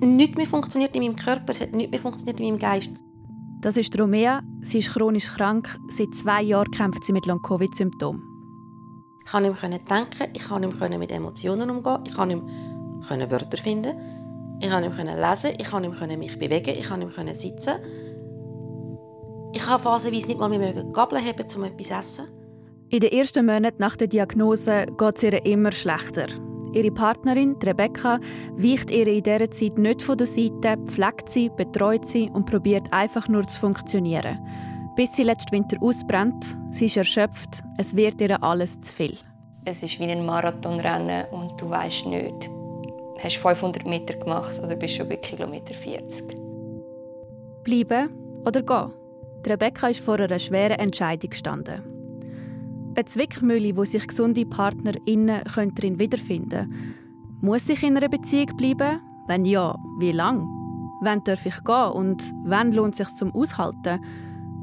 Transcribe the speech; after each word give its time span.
nichts 0.00 0.36
mehr 0.36 0.46
funktioniert 0.46 0.94
in 0.96 1.02
meinem 1.02 1.16
Körper, 1.16 1.52
es 1.52 1.60
hat 1.60 1.74
nichts 1.74 1.90
mehr 1.90 2.00
funktioniert 2.00 2.40
in 2.40 2.46
meinem 2.46 2.58
Geist. 2.58 2.90
Das 3.60 3.76
ist 3.76 3.98
Romea. 4.00 4.42
Sie 4.62 4.78
ist 4.78 4.94
chronisch 4.94 5.28
krank. 5.28 5.78
Seit 5.88 6.14
zwei 6.14 6.42
Jahren 6.42 6.70
kämpft 6.70 7.04
sie 7.04 7.12
mit 7.12 7.26
Long-Covid-Symptomen. 7.26 8.22
Ich 9.24 9.30
konnte 9.30 9.50
nicht 9.50 9.62
mehr 9.62 9.78
denken, 9.78 10.30
ich 10.32 10.48
konnte 10.48 10.68
nicht 10.68 10.80
mehr 10.80 10.98
mit 10.98 11.12
Emotionen 11.12 11.70
umgehen, 11.70 11.98
ich 12.06 12.14
konnte 12.14 12.36
nicht 12.36 13.10
mehr 13.10 13.30
Wörter 13.30 13.58
finden, 13.58 13.94
ich 14.60 14.70
konnte 14.70 14.88
nicht 14.88 15.04
mehr 15.04 15.30
lesen, 15.30 15.52
ich 15.58 15.70
konnte 15.70 15.90
nicht 15.90 16.00
mehr 16.00 16.16
mich 16.16 16.38
bewegen, 16.38 16.70
ich 16.70 16.88
konnte 16.88 17.06
nicht 17.06 17.16
mehr 17.16 17.34
sitzen. 17.34 17.74
Ich 19.52 19.66
habe 19.66 19.82
phasenweise 19.82 20.26
nicht 20.26 20.38
mal 20.38 20.48
mehr 20.48 20.84
Gabeln 20.92 21.24
haben, 21.24 21.44
um 21.56 21.64
etwas 21.64 21.86
zu 21.86 21.94
essen. 21.94 22.26
In 22.88 23.00
den 23.00 23.12
ersten 23.12 23.46
Monaten 23.46 23.76
nach 23.78 23.96
der 23.96 24.08
Diagnose 24.08 24.86
geht 24.98 25.16
es 25.16 25.22
ihr 25.22 25.44
immer 25.44 25.70
schlechter. 25.70 26.26
Ihre 26.72 26.90
Partnerin, 26.92 27.56
Rebecca, 27.62 28.20
weicht 28.56 28.90
ihr 28.90 29.06
in 29.06 29.22
dieser 29.22 29.50
Zeit 29.50 29.78
nicht 29.78 30.02
von 30.02 30.16
der 30.16 30.26
Seite, 30.26 30.76
pflegt 30.86 31.28
sie, 31.28 31.50
betreut 31.56 32.06
sie 32.06 32.30
und 32.30 32.46
probiert 32.46 32.92
einfach 32.92 33.28
nur 33.28 33.46
zu 33.46 33.58
funktionieren. 33.58 34.38
Bis 34.94 35.14
sie 35.14 35.24
letzten 35.24 35.52
Winter 35.52 35.76
ausbrennt, 35.80 36.56
sie 36.70 36.86
ist 36.86 36.96
erschöpft, 36.96 37.62
es 37.78 37.96
wird 37.96 38.20
ihr 38.20 38.42
alles 38.42 38.80
zu 38.80 38.94
viel. 38.94 39.18
Es 39.64 39.82
ist 39.82 39.98
wie 39.98 40.04
ein 40.04 40.24
Marathonrennen 40.24 41.26
und 41.32 41.60
du 41.60 41.68
weißt 41.68 42.06
nicht, 42.06 42.50
hast 43.18 43.36
du 43.36 43.40
500 43.40 43.86
Meter 43.86 44.14
gemacht 44.14 44.58
oder 44.62 44.76
bist 44.76 44.94
schon 44.94 45.08
bei 45.08 45.16
Kilometer 45.16 45.74
40. 45.74 46.36
Bleiben 47.64 48.42
oder 48.46 48.62
gehen? 48.62 48.92
Rebecca 49.46 49.88
ist 49.88 50.00
vor 50.00 50.20
einer 50.20 50.38
schweren 50.38 50.78
Entscheidung 50.78 51.30
gestanden. 51.30 51.89
Eine 52.94 53.04
Zwickmühle, 53.04 53.76
wo 53.76 53.84
sich 53.84 54.06
gesunde 54.06 54.44
PartnerInnen 54.44 55.42
darin 55.44 55.98
wiederfinden 55.98 56.48
können. 56.50 56.94
Muss 57.40 57.68
ich 57.68 57.82
in 57.82 57.96
einer 57.96 58.08
Beziehung 58.08 58.56
bleiben? 58.56 59.00
Wenn 59.26 59.44
ja, 59.44 59.76
wie 59.98 60.12
lang? 60.12 60.46
Wann 61.00 61.22
darf 61.24 61.46
ich 61.46 61.62
gehen 61.64 61.92
und 61.92 62.22
wann 62.44 62.72
lohnt 62.72 62.94
es 62.94 62.98
sich 62.98 63.16
zum 63.16 63.32
Aushalten? 63.34 64.00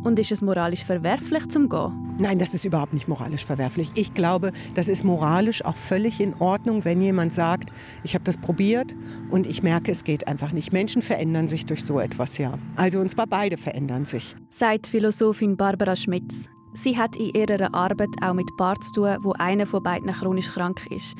Und 0.03 0.19
ist 0.19 0.31
es 0.31 0.41
moralisch 0.41 0.83
verwerflich 0.83 1.47
zum 1.47 1.69
Gehen? 1.69 2.15
Nein, 2.19 2.37
das 2.37 2.53
ist 2.53 2.65
überhaupt 2.65 2.93
nicht 2.93 3.07
moralisch 3.07 3.45
verwerflich. 3.45 3.91
Ich 3.95 4.13
glaube, 4.13 4.51
das 4.75 4.87
ist 4.89 5.03
moralisch 5.03 5.63
auch 5.63 5.75
völlig 5.75 6.19
in 6.19 6.35
Ordnung, 6.35 6.83
wenn 6.85 7.01
jemand 7.01 7.33
sagt, 7.33 7.71
ich 8.03 8.13
habe 8.13 8.23
das 8.23 8.37
probiert 8.37 8.93
und 9.31 9.47
ich 9.47 9.63
merke, 9.63 9.91
es 9.91 10.03
geht 10.03 10.27
einfach 10.27 10.51
nicht. 10.51 10.73
Menschen 10.73 11.01
verändern 11.01 11.47
sich 11.47 11.65
durch 11.65 11.83
so 11.83 11.99
etwas, 11.99 12.37
ja. 12.37 12.59
Also 12.75 12.99
und 12.99 13.09
zwar 13.09 13.27
beide 13.27 13.57
verändern 13.57 14.05
sich. 14.05 14.35
Sagt 14.49 14.87
Philosophin 14.87 15.57
Barbara 15.57 15.95
Schmitz. 15.95 16.49
Sie 16.73 16.97
hat 16.97 17.15
in 17.15 17.33
ihrer 17.33 17.73
Arbeit 17.73 18.09
auch 18.21 18.33
mit 18.33 18.55
Paaren 18.57 18.81
zu 18.81 18.91
tun, 18.91 19.17
wo 19.21 19.33
einer 19.33 19.65
von 19.65 19.83
beiden 19.83 20.11
chronisch 20.11 20.49
krank 20.49 20.85
ist. 20.89 21.15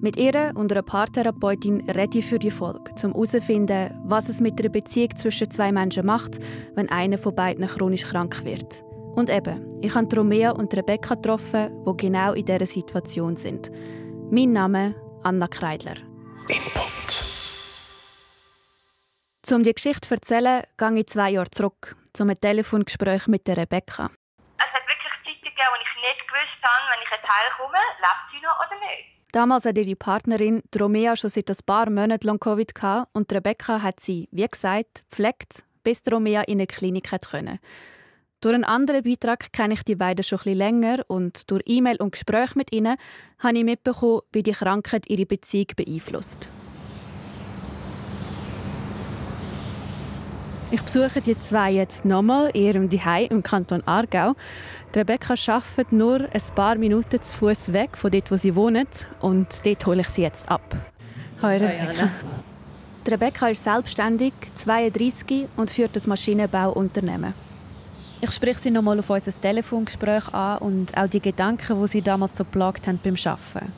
Mit 0.00 0.16
ihr 0.16 0.52
und 0.54 0.70
einer 0.70 0.82
Paartherapeutin 0.82 1.88
rede 1.88 2.18
ich 2.18 2.26
für 2.26 2.38
die 2.38 2.50
Folge, 2.50 2.92
um 3.02 3.12
herauszufinden, 3.12 3.98
was 4.04 4.28
es 4.28 4.40
mit 4.40 4.60
einer 4.60 4.68
Beziehung 4.68 5.16
zwischen 5.16 5.50
zwei 5.50 5.72
Menschen 5.72 6.04
macht, 6.04 6.38
wenn 6.74 6.90
einer 6.90 7.18
von 7.18 7.34
beiden 7.34 7.66
chronisch 7.66 8.04
krank 8.04 8.44
wird. 8.44 8.84
Und 9.14 9.30
eben, 9.30 9.80
ich 9.80 9.94
habe 9.94 10.14
Romea 10.14 10.50
und 10.50 10.74
Rebecca 10.74 11.14
getroffen, 11.14 11.82
die 11.86 11.96
genau 11.96 12.34
in 12.34 12.44
dieser 12.44 12.66
Situation 12.66 13.36
sind. 13.36 13.70
Mein 14.30 14.52
Name 14.52 14.94
Anna 15.22 15.48
Kreidler. 15.48 15.96
Input. 16.48 16.86
Um 19.50 19.62
die 19.62 19.72
Geschichte 19.72 20.08
zu 20.08 20.14
erzählen, 20.14 20.62
gehe 20.76 20.98
ich 20.98 21.06
zwei 21.06 21.30
Jahre 21.30 21.50
zurück, 21.50 21.96
zu 22.12 22.24
einem 22.24 22.38
Telefongespräch 22.38 23.28
mit 23.28 23.46
der 23.46 23.56
Rebecca 23.56 24.10
gegeben, 25.56 25.72
wo 25.72 25.78
ich 25.80 25.94
nicht 26.04 26.22
gewusst 26.28 26.55
habe, 26.66 26.84
wenn 26.92 27.02
ich 27.02 27.10
heimkomme, 27.10 27.78
lebt 27.98 28.24
sie 28.32 28.44
noch 28.44 28.58
oder 28.58 28.78
nicht. 28.80 29.16
Damals 29.32 29.64
hat 29.64 29.76
ihre 29.76 29.96
Partnerin 29.96 30.62
Romea 30.78 31.16
schon 31.16 31.30
seit 31.30 31.50
ein 31.50 31.56
paar 31.66 31.90
Monaten 31.90 32.26
Long-Covid 32.26 32.72
und 33.12 33.32
Rebecca 33.32 33.82
hat 33.82 34.00
sie, 34.00 34.28
wie 34.32 34.46
gesagt, 34.46 35.04
gepflegt, 35.08 35.64
bis 35.84 36.02
Romea 36.10 36.42
in 36.42 36.58
eine 36.58 36.66
Klinik 36.66 37.10
konnte. 37.10 37.58
Durch 38.40 38.54
einen 38.54 38.64
anderen 38.64 39.02
Beitrag 39.02 39.52
kenne 39.52 39.74
ich 39.74 39.82
die 39.82 39.96
beiden 39.96 40.22
schon 40.22 40.38
etwas 40.38 40.54
länger 40.54 41.04
und 41.08 41.50
durch 41.50 41.62
E-Mail 41.66 41.96
und 41.96 42.12
Gespräche 42.12 42.56
mit 42.56 42.72
ihnen 42.72 42.96
habe 43.38 43.58
ich 43.58 43.64
mitbekommen, 43.64 44.20
wie 44.32 44.42
die 44.42 44.52
Krankheit 44.52 45.08
ihre 45.08 45.26
Beziehung 45.26 45.68
beeinflusst. 45.74 46.50
Ich 50.68 50.82
besuche 50.82 51.20
die 51.20 51.38
zwei 51.38 51.70
jetzt 51.70 52.04
nochmal 52.04 52.50
in 52.52 52.62
ihrem 52.62 52.90
Zuhause 52.90 53.26
im 53.26 53.40
Kanton 53.40 53.84
Aargau. 53.86 54.34
Die 54.92 54.98
Rebecca 54.98 55.34
arbeitet 55.46 55.92
nur 55.92 56.22
ein 56.22 56.42
paar 56.56 56.74
Minuten 56.74 57.22
zu 57.22 57.36
Fuß 57.36 57.72
weg 57.72 57.96
von 57.96 58.10
dort, 58.10 58.32
wo 58.32 58.36
sie 58.36 58.52
wohnt. 58.56 59.06
Und 59.20 59.64
dort 59.64 59.86
hole 59.86 60.00
ich 60.00 60.08
sie 60.08 60.22
jetzt 60.22 60.50
ab. 60.50 60.76
Hallo 61.40 61.66
Rebecca. 61.66 62.10
Die 63.06 63.10
Rebecca 63.10 63.48
ist 63.48 63.62
selbstständig, 63.62 64.32
32 64.56 65.46
und 65.56 65.70
führt 65.70 65.96
ein 65.96 66.02
Maschinenbauunternehmen. 66.04 67.32
Ich 68.20 68.32
spreche 68.32 68.58
sie 68.58 68.72
nochmal 68.72 68.98
auf 68.98 69.08
unser 69.08 69.40
Telefongespräch 69.40 70.34
an 70.34 70.58
und 70.58 70.98
auch 70.98 71.06
die 71.06 71.20
Gedanken, 71.20 71.80
die 71.80 71.86
sie 71.86 72.02
damals 72.02 72.36
so 72.36 72.42
plagt 72.42 72.88
haben 72.88 72.98
beim 73.04 73.14
Arbeiten. 73.24 73.72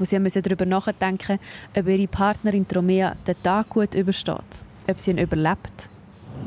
Wo 0.00 0.04
sie 0.04 0.18
müssen 0.18 0.42
darüber 0.42 0.66
nachdenken, 0.66 1.38
ob 1.76 1.86
ihre 1.86 2.08
Partnerin 2.08 2.66
Romea 2.74 3.14
den 3.24 3.40
Tag 3.40 3.68
gut 3.68 3.94
übersteht, 3.94 4.64
ob 4.88 4.98
sie 4.98 5.12
ihn 5.12 5.18
überlebt 5.18 5.93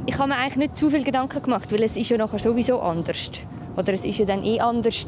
ich 0.06 0.18
habe 0.18 0.30
mir 0.30 0.38
eigentlich 0.38 0.58
nicht 0.58 0.78
zu 0.78 0.90
viel 0.90 1.04
Gedanken 1.04 1.42
gemacht, 1.42 1.72
weil 1.72 1.84
es 1.84 1.96
ist 1.96 2.10
ja 2.10 2.18
nachher 2.18 2.40
sowieso 2.40 2.80
anders. 2.80 3.30
Oder 3.76 3.94
es 3.94 4.04
ist 4.04 4.18
ja 4.18 4.26
dann 4.26 4.44
eh 4.44 4.60
anders, 4.60 5.06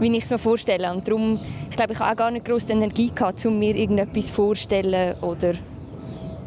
wie 0.00 0.16
ich 0.16 0.24
es 0.24 0.30
mir 0.30 0.38
vorstelle. 0.38 0.92
Und 0.92 1.06
darum, 1.06 1.40
ich 1.70 1.76
glaube, 1.76 1.92
ich 1.92 1.98
habe 1.98 2.12
auch 2.12 2.16
gar 2.16 2.30
nicht 2.30 2.44
groß 2.44 2.68
Energie 2.70 3.10
gehabt, 3.14 3.44
um 3.46 3.58
mir 3.58 3.76
irgendetwas 3.76 4.28
vorstellen 4.30 5.16
oder 5.22 5.54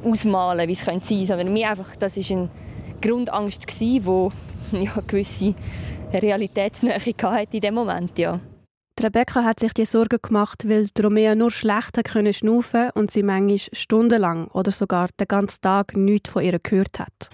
ausmalen, 0.03 0.67
wie 0.67 0.73
es 0.73 0.85
könnte 0.85 1.05
sein. 1.05 1.25
Sondern 1.25 1.53
mir 1.53 1.69
einfach, 1.69 1.95
das 1.97 2.17
ist 2.17 2.31
eine 2.31 2.49
Grundangst 3.01 3.65
die 3.79 4.01
ja, 4.71 4.91
eine 4.93 5.03
gewisse 5.07 5.55
Realitätsnähe 6.13 6.93
hatte 6.95 7.57
in 7.57 7.61
dem 7.61 7.73
Moment, 7.73 8.17
ja. 8.19 8.39
Rebecca 8.99 9.43
hat 9.43 9.59
sich 9.59 9.73
die 9.73 9.85
Sorgen 9.85 10.19
gemacht, 10.21 10.67
weil 10.67 10.87
Romea 11.01 11.33
nur 11.33 11.49
schlecht 11.49 12.03
können 12.03 12.33
schnaufen 12.33 12.91
und 12.93 13.09
sie 13.09 13.23
manchmal 13.23 13.57
stundenlang 13.57 14.47
oder 14.49 14.71
sogar 14.71 15.07
den 15.19 15.27
ganzen 15.27 15.61
Tag 15.61 15.95
nichts 15.95 16.29
von 16.29 16.43
ihr 16.43 16.59
gehört 16.59 16.99
hat. 16.99 17.29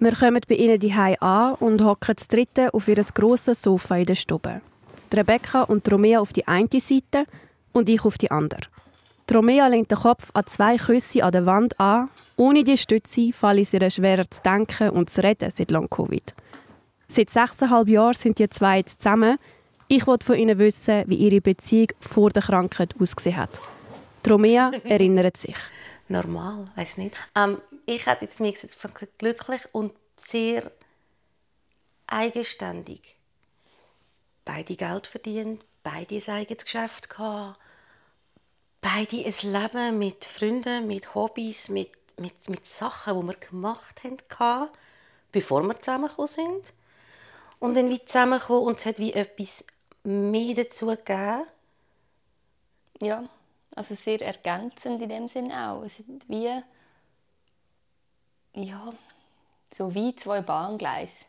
Wir 0.00 0.12
kommen 0.12 0.40
bei 0.46 0.54
ihnen 0.56 0.78
die 0.78 0.92
an 0.92 1.54
und 1.54 1.82
hocken 1.82 2.14
das 2.16 2.28
dritte 2.28 2.72
auf 2.74 2.88
ihr 2.88 3.02
grosses 3.14 3.62
Sofa 3.62 3.96
in 3.96 4.06
der 4.06 4.14
Stube. 4.16 4.60
Rebecca 5.12 5.62
und 5.62 5.90
Romea 5.90 6.20
auf 6.20 6.32
die 6.32 6.46
eine 6.46 6.68
Seite 6.78 7.24
und 7.72 7.88
ich 7.88 8.04
auf 8.04 8.18
die 8.18 8.30
andere. 8.30 8.62
Romea 9.32 9.66
lehnt 9.66 9.90
den 9.90 9.98
Kopf 9.98 10.30
an 10.34 10.46
zwei 10.46 10.76
Küsse 10.76 11.24
an 11.24 11.32
der 11.32 11.46
Wand 11.46 11.78
an. 11.80 12.08
Ohne 12.36 12.64
die 12.64 12.78
Stütze 12.78 13.32
fällt 13.32 13.60
es 13.60 13.72
ihr 13.72 13.90
schwerer 13.90 14.28
zu 14.30 14.40
denken 14.42 14.90
und 14.90 15.10
zu 15.10 15.22
reden 15.22 15.52
seit 15.54 15.70
Long-Covid. 15.70 16.34
Seit 17.08 17.30
sechseinhalb 17.30 17.88
Jahren 17.88 18.14
sind 18.14 18.38
die 18.38 18.48
zwei 18.48 18.78
jetzt 18.78 19.02
zusammen 19.02 19.38
ich 19.88 20.06
wollte 20.06 20.26
von 20.26 20.36
Ihnen 20.36 20.58
wissen, 20.58 21.04
wie 21.06 21.16
Ihre 21.16 21.40
Beziehung 21.40 21.88
vor 21.98 22.30
der 22.30 22.42
Krankheit 22.42 22.94
ausgesehen 23.00 23.36
hat. 23.36 23.60
Romea 24.28 24.70
erinnert 24.84 25.38
sich. 25.38 25.56
Normal, 26.08 26.70
weiß 26.76 26.98
nicht. 26.98 27.16
Ähm, 27.34 27.60
ich 27.86 28.06
hatte 28.06 28.26
jetzt 28.26 28.40
mich 28.40 28.58
glücklich 29.18 29.62
und 29.72 29.92
sehr 30.16 30.70
eigenständig. 32.06 33.16
Beide 34.44 34.76
Geld 34.76 35.06
verdient, 35.06 35.64
beide 35.82 36.16
ein 36.16 36.28
eigenes 36.28 36.64
Geschäft 36.64 37.10
gehabt, 37.10 37.58
beide 38.80 39.24
ein 39.24 39.52
Leben 39.52 39.98
mit 39.98 40.24
Freunden, 40.24 40.86
mit 40.86 41.14
Hobbys, 41.14 41.68
mit, 41.68 41.92
mit, 42.18 42.48
mit 42.48 42.66
Sachen, 42.66 43.20
die 43.20 43.26
wir 43.26 43.34
gemacht 43.34 44.02
haben, 44.38 44.68
bevor 45.32 45.62
wir 45.62 45.78
zusammengekommen 45.78 46.28
sind. 46.28 46.74
Und 47.58 47.74
dann 47.74 47.90
wie 47.90 48.04
zusammengekommen 48.04 48.64
und 48.64 48.78
es 48.78 48.86
hat 48.86 48.98
wie 48.98 49.12
etwas 49.12 49.64
mehr 50.08 50.54
dazu 50.54 50.86
gegeben? 50.86 51.46
Ja, 53.00 53.28
also 53.74 53.94
sehr 53.94 54.20
ergänzend 54.22 55.02
in 55.02 55.08
dem 55.08 55.28
Sinn 55.28 55.52
auch. 55.52 55.82
Es 55.82 55.96
sind 55.96 56.28
wie 56.28 56.62
ja, 58.54 58.92
so 59.72 59.94
wie 59.94 60.16
zwei 60.16 60.40
Bahngleise 60.40 61.26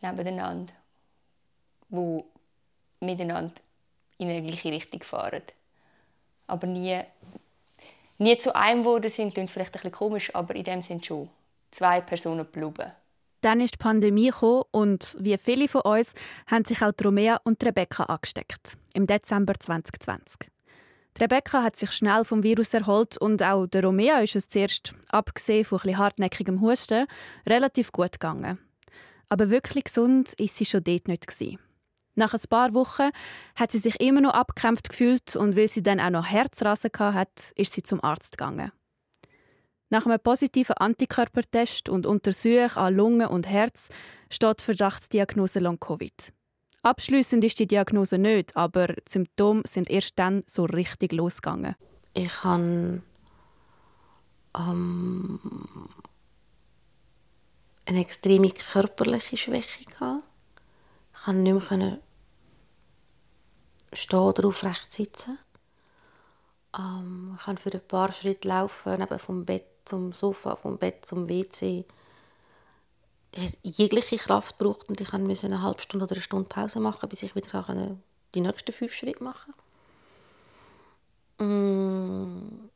nebeneinander, 0.00 0.72
wo 1.88 2.24
miteinander 3.00 3.60
in 4.18 4.28
eine 4.28 4.42
gleiche 4.42 4.70
Richtung 4.70 5.02
fahren. 5.02 5.42
Aber 6.46 6.66
nie, 6.66 7.00
nie 8.18 8.38
zu 8.38 8.54
einem 8.54 8.82
geworden 8.82 9.10
sind, 9.10 9.34
klingt 9.34 9.50
vielleicht 9.50 9.70
ein 9.70 9.72
bisschen 9.72 9.92
komisch, 9.92 10.34
aber 10.34 10.54
in 10.54 10.64
dem 10.64 10.82
Sinn 10.82 11.02
schon. 11.02 11.28
Zwei 11.70 12.00
Personen 12.00 12.46
bleiben. 12.46 12.92
Dann 13.42 13.60
ist 13.60 13.74
die 13.74 13.78
Pandemie 13.78 14.30
gekommen 14.30 14.62
und 14.70 15.16
wie 15.18 15.36
viele 15.36 15.66
von 15.66 15.82
uns 15.82 16.14
haben 16.46 16.64
sich 16.64 16.80
auch 16.80 16.92
Romea 17.04 17.40
und 17.42 17.62
Rebecca 17.64 18.04
angesteckt. 18.04 18.78
Im 18.94 19.08
Dezember 19.08 19.54
2020. 19.58 20.48
Die 21.16 21.22
Rebecca 21.22 21.62
hat 21.64 21.76
sich 21.76 21.90
schnell 21.90 22.24
vom 22.24 22.44
Virus 22.44 22.72
erholt 22.72 23.18
und 23.18 23.42
auch 23.42 23.66
der 23.66 23.84
Romea 23.84 24.20
ist 24.20 24.36
es 24.36 24.48
zuerst, 24.48 24.92
abgesehen 25.10 25.64
von 25.64 25.80
ein 25.84 25.98
hartnäckigem 25.98 26.60
Husten, 26.60 27.06
relativ 27.44 27.90
gut 27.90 28.12
gegangen. 28.12 28.58
Aber 29.28 29.50
wirklich 29.50 29.84
gesund 29.84 30.32
ist 30.34 30.56
sie 30.56 30.64
schon 30.64 30.84
dort 30.84 31.08
nicht 31.08 31.26
gewesen. 31.26 31.58
Nach 32.14 32.34
ein 32.34 32.40
paar 32.48 32.74
Wochen 32.74 33.10
hat 33.56 33.72
sie 33.72 33.78
sich 33.78 34.00
immer 34.00 34.20
noch 34.20 34.34
abgekämpft 34.34 34.88
gefühlt 34.90 35.34
und 35.34 35.56
weil 35.56 35.68
sie 35.68 35.82
dann 35.82 35.98
auch 35.98 36.10
noch 36.10 36.26
Herzrasen 36.26 36.90
hatte, 36.96 37.42
ist 37.56 37.72
sie 37.72 37.82
zum 37.82 38.04
Arzt 38.04 38.38
gegangen. 38.38 38.70
Nach 39.92 40.06
einem 40.06 40.18
positiven 40.18 40.72
Antikörpertest 40.78 41.90
und 41.90 42.06
Untersuchung 42.06 42.70
an 42.76 42.96
Lunge 42.96 43.28
und 43.28 43.46
Herz 43.46 43.90
steht 44.30 44.60
die 44.60 44.64
Verdachtsdiagnose 44.64 45.58
Long-Covid. 45.60 46.32
Abschließend 46.82 47.44
ist 47.44 47.58
die 47.58 47.66
Diagnose 47.66 48.16
nicht, 48.16 48.56
aber 48.56 48.86
die 48.86 49.02
Symptome 49.06 49.60
sind 49.66 49.90
erst 49.90 50.18
dann 50.18 50.44
so 50.46 50.64
richtig 50.64 51.12
losgegangen. 51.12 51.76
Ich 52.14 52.42
habe 52.42 53.02
ähm, 54.56 55.38
eine 57.84 58.00
extreme 58.00 58.48
körperliche 58.48 59.36
Schwäche 59.36 59.84
gehabt. 59.84 60.22
Ich 61.14 61.22
konnte 61.22 61.52
nicht 61.52 61.70
mehr 61.70 61.98
stehen 63.92 64.18
oder 64.18 64.48
aufrecht 64.48 64.94
sitzen. 64.94 65.38
Ähm, 66.78 67.34
ich 67.36 67.44
konnte 67.44 67.60
für 67.60 67.74
ein 67.74 67.86
paar 67.86 68.10
Schritte 68.10 68.48
laufen, 68.48 69.02
eben 69.02 69.18
vom 69.18 69.44
Bett 69.44 69.66
zum 69.84 70.12
Sofa, 70.12 70.56
vom 70.56 70.78
Bett 70.78 71.04
zum 71.06 71.28
WC. 71.28 71.84
Ich 73.62 73.78
jegliche 73.78 74.18
Kraft 74.18 74.58
braucht 74.58 74.88
und 74.88 75.00
ich 75.00 75.12
musste 75.12 75.46
eine 75.46 75.62
halbe 75.62 75.80
Stunde 75.80 76.04
oder 76.04 76.14
eine 76.14 76.22
Stunde 76.22 76.48
Pause 76.48 76.80
machen, 76.80 77.08
bis 77.08 77.22
ich 77.22 77.34
wieder 77.34 77.96
die 78.34 78.40
nächsten 78.40 78.72
fünf 78.72 78.92
Schritte 78.94 79.24
machen 79.24 79.54
mm. 81.38 82.68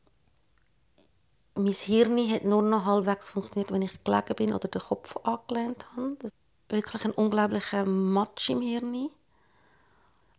Mein 1.55 1.73
Hirn 1.73 2.31
hat 2.31 2.43
nur 2.43 2.61
noch 2.61 2.85
halbwegs 2.85 3.31
funktioniert, 3.31 3.71
wenn 3.71 3.81
ich 3.81 4.03
gelegen 4.03 4.35
bin 4.35 4.53
oder 4.53 4.67
den 4.67 4.81
Kopf 4.81 5.17
angelehnt 5.23 5.87
habe. 5.95 6.15
Das 6.19 6.29
ist 6.29 6.37
wirklich 6.69 7.05
ein 7.05 7.11
unglaublicher 7.11 7.83
Matsch 7.83 8.51
im 8.51 8.61
Hirn. 8.61 9.09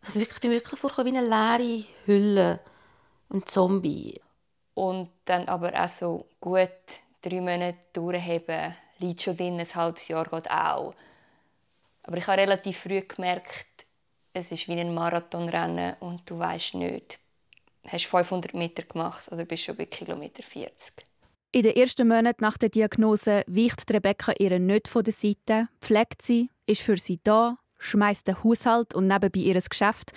Also 0.07 0.21
ich 0.21 0.41
bin 0.41 0.53
wirklich 0.53 0.79
vorgekommen 0.79 1.13
wie 1.13 1.19
eine 1.19 1.29
leere 1.29 1.85
Hülle, 2.05 2.61
ein 3.31 3.45
Zombie. 3.47 4.21
Und 4.79 5.11
dann 5.25 5.49
aber 5.49 5.73
auch 5.75 5.89
so 5.89 6.27
gut 6.41 6.71
drei 7.21 7.41
Monate 7.41 7.79
durchheben, 7.93 8.77
liegt 8.99 9.23
schon 9.23 9.37
drin, 9.37 9.59
ein 9.59 9.75
halbes 9.75 10.07
Jahr 10.07 10.27
geht 10.27 10.49
auch. 10.49 10.95
Aber 12.05 12.17
ich 12.17 12.27
habe 12.29 12.43
relativ 12.43 12.79
früh 12.79 13.01
gemerkt, 13.01 13.67
es 14.33 14.53
ist 14.53 14.69
wie 14.69 14.79
ein 14.79 14.95
Marathonrennen 14.95 15.97
und 15.99 16.31
du 16.31 16.39
weißt 16.39 16.75
nicht, 16.75 17.19
hast 17.89 18.07
500 18.07 18.55
Meter 18.55 18.85
gemacht 18.85 19.27
oder 19.33 19.45
bist 19.47 19.65
schon 19.65 19.75
bei 19.75 19.87
Kilometer 19.87 20.45
40. 20.45 21.05
In 21.51 21.65
den 21.65 21.75
ersten 21.75 22.07
Monaten 22.07 22.45
nach 22.45 22.57
der 22.57 22.69
Diagnose 22.69 23.43
weicht 23.49 23.91
Rebecca 23.91 24.33
ihr 24.39 24.61
nicht 24.61 24.87
von 24.87 25.03
der 25.03 25.13
Seite, 25.13 25.67
pflegt 25.81 26.23
sie, 26.23 26.51
ist 26.67 26.83
für 26.83 26.99
sie 26.99 27.19
da, 27.25 27.59
schmeißt 27.81 28.29
den 28.29 28.45
Haushalt 28.45 28.95
und 28.95 29.09
nebenbei 29.09 29.41
ihr 29.41 29.61
Geschäft 29.61 30.13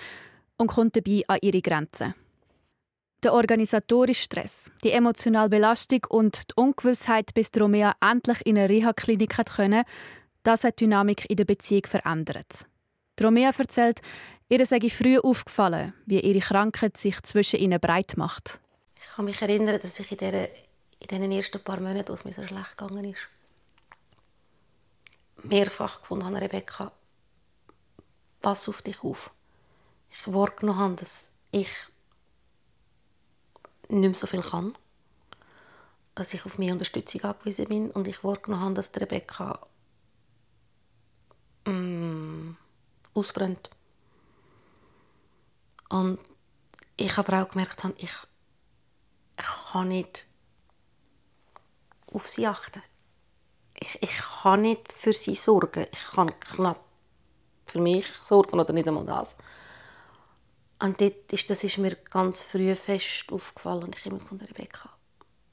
und 0.57 0.68
kommt 0.68 0.96
dabei 0.96 1.24
an 1.25 1.40
ihre 1.42 1.64
Grenzen. 1.64 2.14
Der 3.23 3.33
organisatorische 3.33 4.23
Stress, 4.23 4.71
die 4.83 4.91
emotionale 4.91 5.50
Belastung 5.50 6.01
und 6.09 6.50
die 6.50 6.53
Ungewissheit, 6.56 7.35
bis 7.35 7.51
Romea 7.59 7.94
endlich 8.01 8.44
in 8.45 8.57
eine 8.57 8.68
Reha-Klinik 8.68 9.45
können, 9.45 9.83
das 10.41 10.63
hat 10.63 10.79
die 10.79 10.85
Dynamik 10.85 11.29
in 11.29 11.35
der 11.35 11.45
Beziehung 11.45 11.85
verändert. 11.85 12.65
Romea 13.21 13.51
erzählt, 13.56 14.01
ihr 14.50 14.65
sei 14.65 14.79
früh 14.89 15.19
aufgefallen, 15.19 15.94
wie 16.07 16.19
ihre 16.19 16.39
Krankheit 16.39 16.97
sich 16.97 17.21
zwischen 17.21 17.59
ihnen 17.59 17.79
breit 17.79 18.18
macht. 18.18 18.59
Ich 18.95 19.15
kann 19.15 19.25
mich 19.25 19.39
erinnern, 19.39 19.79
dass 19.79 20.00
ich 20.00 20.12
in, 20.12 20.18
der, 20.18 20.50
in 21.00 21.21
den 21.21 21.31
ersten 21.31 21.63
paar 21.63 21.79
Monaten, 21.79 22.09
wo 22.09 22.13
es 22.13 22.25
mir 22.25 22.33
so 22.33 22.45
schlecht 22.45 22.75
gegangen 22.75 23.06
ist, 23.06 23.27
mehrfach 25.44 26.01
gefunden 26.01 26.25
habe, 26.25 26.41
Rebecca, 26.41 26.91
pass 28.41 28.68
auf 28.68 28.81
dich 28.81 29.03
auf. 29.03 29.29
Ich 30.09 30.33
wahrgenommen 30.33 30.79
habe, 30.79 30.95
dass 30.95 31.31
ich 31.51 31.69
nicht 33.92 34.02
mehr 34.02 34.14
so 34.16 34.28
viel 34.28 34.42
kann. 34.42 34.76
Dass 36.16 36.34
ich 36.34 36.46
auf 36.46 36.58
meine 36.58 36.74
Unterstützung 36.74 37.22
angewiesen 37.24 37.68
bin 37.68 37.92
und 37.92 38.08
ich 38.08 38.24
wahrgenommen 38.24 38.64
habe, 38.64 38.74
dass 38.76 38.92
Rebecca 38.96 39.66
mm, 41.66 42.52
ausbrennt. 43.14 43.70
Und 45.90 46.20
ich 46.98 47.18
aber 47.18 47.42
auch 47.42 47.50
gemerkt 47.50 47.84
habe, 47.84 47.94
ich, 47.98 48.12
kann 49.72 49.88
nicht 49.88 50.26
auf 52.12 52.28
sie 52.28 52.48
achten. 52.48 52.82
Ich, 53.80 54.02
ich 54.02 54.22
kann 54.42 54.62
nicht 54.62 54.92
für 54.94 55.14
sie 55.14 55.36
sorgen. 55.36 55.88
Ich 55.92 56.12
kann 56.12 56.38
knapp 56.40 56.84
für 57.66 57.80
mich 57.80 58.06
sorgen 58.22 58.60
oder 58.60 58.74
nicht 58.74 58.88
einmal 58.88 59.06
das. 59.06 59.36
Und 60.81 61.00
dort 61.00 61.31
ist, 61.31 61.50
das 61.50 61.63
ist 61.63 61.78
mir 61.78 61.95
ganz 62.10 62.42
früh 62.42 62.75
fest 62.75 63.25
aufgefallen. 63.31 63.83
Und 63.83 63.95
ich 63.95 64.06
immer 64.06 64.19
von 64.19 64.39
Rebecca, 64.39 64.89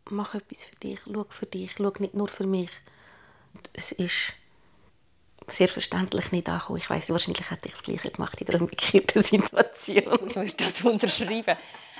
mach 0.09 0.35
etwas 0.35 0.65
für 0.65 0.77
dich, 0.77 1.01
schau 1.05 1.27
für 1.29 1.47
dich, 1.47 1.73
schau 1.73 1.93
nicht 1.99 2.15
nur 2.15 2.29
für 2.29 2.47
mich. 2.47 2.71
Und 3.53 3.69
es 3.75 3.93
ist 3.93 4.33
sehr 5.47 5.69
verständlich 5.69 6.33
nicht 6.33 6.49
angekommen. 6.49 6.79
Ich 6.79 6.89
weiß, 6.89 7.11
wahrscheinlich 7.11 7.51
hätte 7.51 7.69
ich 7.69 7.75
das 7.75 7.83
Gleiche 7.83 8.11
gemacht 8.11 8.41
in 8.41 8.47
der 8.47 8.61
umgekehrten 8.61 9.23
Situation. 9.23 10.29
Ich 10.29 10.37
würde 10.37 10.53
das 10.57 10.81
unterschreiben. 10.83 11.57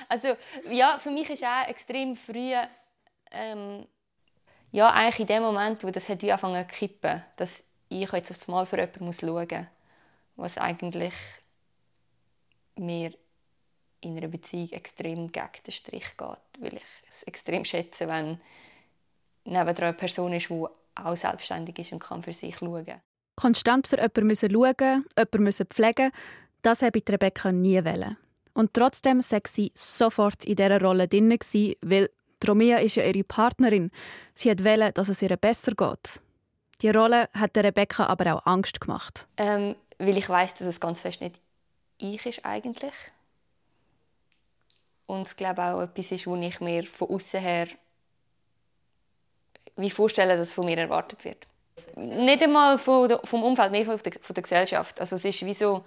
Also 0.07 0.35
ja, 0.69 0.97
für 0.97 1.11
mich 1.11 1.29
ist 1.29 1.43
auch 1.43 1.67
extrem 1.67 2.15
früh, 2.15 2.53
ähm, 3.31 3.85
ja 4.71 4.91
eigentlich 4.91 5.19
in 5.19 5.27
dem 5.27 5.43
Moment, 5.43 5.83
wo 5.83 5.91
das 5.91 6.09
hat 6.09 6.23
angefangen 6.23 6.67
zu 6.67 6.75
kippen, 6.75 7.23
dass 7.35 7.63
ich 7.89 8.11
jetzt 8.11 8.31
aufs 8.31 8.47
Mal 8.47 8.65
für 8.65 8.77
jemanden 8.77 9.13
schauen 9.13 9.47
muss, 10.35 10.55
was 10.55 10.57
eigentlich 10.57 11.13
mir 12.79 13.13
in 14.01 14.17
einer 14.17 14.27
Beziehung 14.27 14.69
extrem 14.69 15.31
gegen 15.31 15.49
den 15.65 15.71
Strich 15.71 16.17
geht, 16.17 16.39
weil 16.59 16.73
ich 16.75 16.85
es 17.09 17.23
extrem 17.23 17.65
schätze, 17.65 18.07
wenn 18.07 18.39
neben 19.45 19.69
einer 19.69 19.93
Person 19.93 20.33
ist, 20.33 20.49
die 20.49 20.65
auch 20.95 21.15
selbstständig 21.15 21.79
ist 21.79 21.91
und 21.91 21.99
kann 21.99 22.23
für 22.23 22.33
sich 22.33 22.57
schauen 22.57 22.85
kann. 22.85 23.01
Konstant 23.35 23.87
für 23.87 23.97
jemanden 23.97 24.27
müssen 24.27 24.51
schauen, 24.51 24.75
jemanden 25.17 25.43
müssen 25.43 25.67
pflegen, 25.67 26.11
das 26.61 26.81
habe 26.81 26.99
ich 26.99 27.09
Rebecca 27.09 27.51
nie 27.51 27.83
wollen. 27.83 28.17
Und 28.53 28.73
trotzdem 28.73 29.21
sei 29.21 29.41
sie 29.47 29.71
sofort 29.75 30.43
in 30.43 30.55
dieser 30.55 30.81
Rolle 30.81 31.07
drin, 31.07 31.37
weil 31.81 32.09
Romea 32.45 32.77
ist 32.77 32.95
ja 32.95 33.03
ihre 33.03 33.23
Partnerin. 33.23 33.91
Sie 34.33 34.49
wollte, 34.49 34.91
dass 34.93 35.09
es 35.09 35.21
ihr 35.21 35.35
besser 35.37 35.73
geht. 35.73 36.21
Die 36.81 36.89
Rolle 36.89 37.29
hat 37.33 37.57
Rebecca 37.57 38.05
aber 38.07 38.35
auch 38.35 38.45
Angst 38.45 38.79
gemacht. 38.81 39.27
Ähm, 39.37 39.75
weil 39.97 40.17
ich 40.17 40.27
weiß, 40.27 40.55
dass 40.55 40.67
es 40.67 40.79
ganz 40.79 41.01
fest 41.01 41.21
nicht 41.21 41.39
ich 41.99 42.25
ist 42.25 42.45
eigentlich. 42.45 42.93
Und 45.05 45.27
ich 45.27 45.35
glaube 45.35 45.63
auch 45.63 45.81
etwas 45.81 46.11
ist, 46.11 46.27
wo 46.27 46.35
ich 46.35 46.59
mir 46.59 46.85
von 46.85 47.09
außen 47.09 47.39
her 47.39 47.67
wie 49.75 49.89
vorstelle, 49.89 50.37
dass 50.37 50.53
von 50.53 50.65
mir 50.65 50.77
erwartet 50.77 51.23
wird. 51.23 51.47
Nicht 51.95 52.43
einmal 52.43 52.77
vom 52.77 53.43
Umfeld, 53.43 53.71
mehr 53.71 53.85
von 53.85 53.97
der, 53.97 54.43
Gesellschaft. 54.43 54.99
Also 54.99 55.15
es 55.15 55.25
ist 55.25 55.45
wie 55.45 55.53
so, 55.53 55.85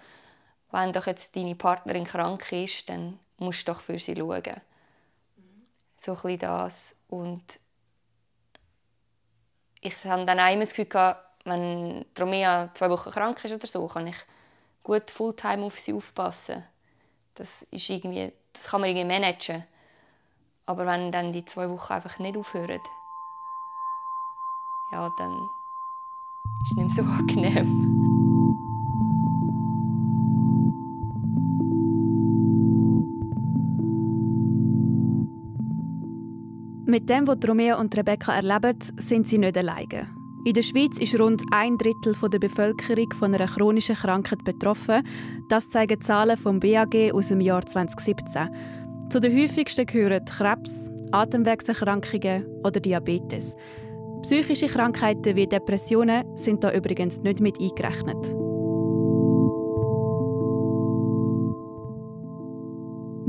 wenn 0.70 0.92
doch 0.92 1.06
jetzt 1.06 1.37
deine 1.37 1.54
Partnerin 1.54 2.04
krank 2.04 2.50
ist, 2.52 2.88
dann 2.88 3.18
musst 3.37 3.66
du 3.66 3.72
doch 3.72 3.80
für 3.80 3.98
sie 3.98 4.16
schauen. 4.16 4.60
So 5.96 6.16
ein 6.25 6.38
das. 6.38 6.96
Und 7.08 7.60
ich 9.80 10.04
habe 10.04 10.25
dann 10.25 10.40
auch 10.40 10.52
immer 10.52 10.60
das 10.60 10.75
Gefühl, 10.75 11.16
wenn 11.44 12.04
Romea 12.18 12.70
zwei 12.75 12.90
Wochen 12.90 13.10
krank 13.10 13.44
ist 13.44 13.52
oder 13.52 13.66
so, 13.66 13.87
kann 13.87 14.06
ich 14.06 14.16
gut 14.82 15.10
Fulltime 15.10 15.64
auf 15.64 15.78
sie 15.78 15.92
aufpassen. 15.92 16.64
Das, 17.34 17.62
ist 17.70 17.88
irgendwie, 17.88 18.32
das 18.52 18.64
kann 18.64 18.80
man 18.80 18.90
irgendwie 18.90 19.06
managen. 19.06 19.64
Aber 20.66 20.86
wenn 20.86 21.12
dann 21.12 21.32
die 21.32 21.44
zwei 21.44 21.68
Wochen 21.68 21.92
einfach 21.92 22.18
nicht 22.18 22.36
aufhören, 22.36 22.80
ja, 24.92 25.10
dann 25.18 25.32
ist 26.62 26.70
es 26.70 26.76
nicht 26.76 26.96
mehr 26.96 27.04
so 27.04 27.10
angenehm. 27.10 27.98
Mit 36.84 37.08
dem, 37.08 37.26
was 37.26 37.38
Romeo 37.48 37.78
und 37.78 37.96
Rebecca 37.96 38.34
erleben, 38.34 38.78
sind 38.98 39.26
sie 39.26 39.38
nicht 39.38 39.56
alleine. 39.56 40.21
In 40.44 40.54
der 40.54 40.62
Schweiz 40.62 40.99
ist 40.99 41.18
rund 41.20 41.40
ein 41.52 41.78
Drittel 41.78 42.14
der 42.14 42.40
Bevölkerung 42.40 43.12
von 43.12 43.32
einer 43.32 43.46
chronischen 43.46 43.94
Krankheit 43.94 44.42
betroffen. 44.42 45.06
Das 45.49 45.70
zeigen 45.70 46.00
Zahlen 46.00 46.37
vom 46.37 46.58
BAG 46.58 47.12
aus 47.12 47.28
dem 47.28 47.40
Jahr 47.40 47.64
2017. 47.64 48.49
Zu 49.08 49.20
den 49.20 49.40
häufigsten 49.40 49.87
gehören 49.87 50.25
Krebs, 50.25 50.90
Atemwegserkrankungen 51.12 52.44
oder 52.64 52.80
Diabetes. 52.80 53.54
Psychische 54.22 54.66
Krankheiten 54.66 55.37
wie 55.37 55.46
Depressionen 55.46 56.25
sind 56.37 56.64
da 56.64 56.72
übrigens 56.72 57.20
nicht 57.20 57.40
mit 57.40 57.61
eingerechnet. 57.61 58.41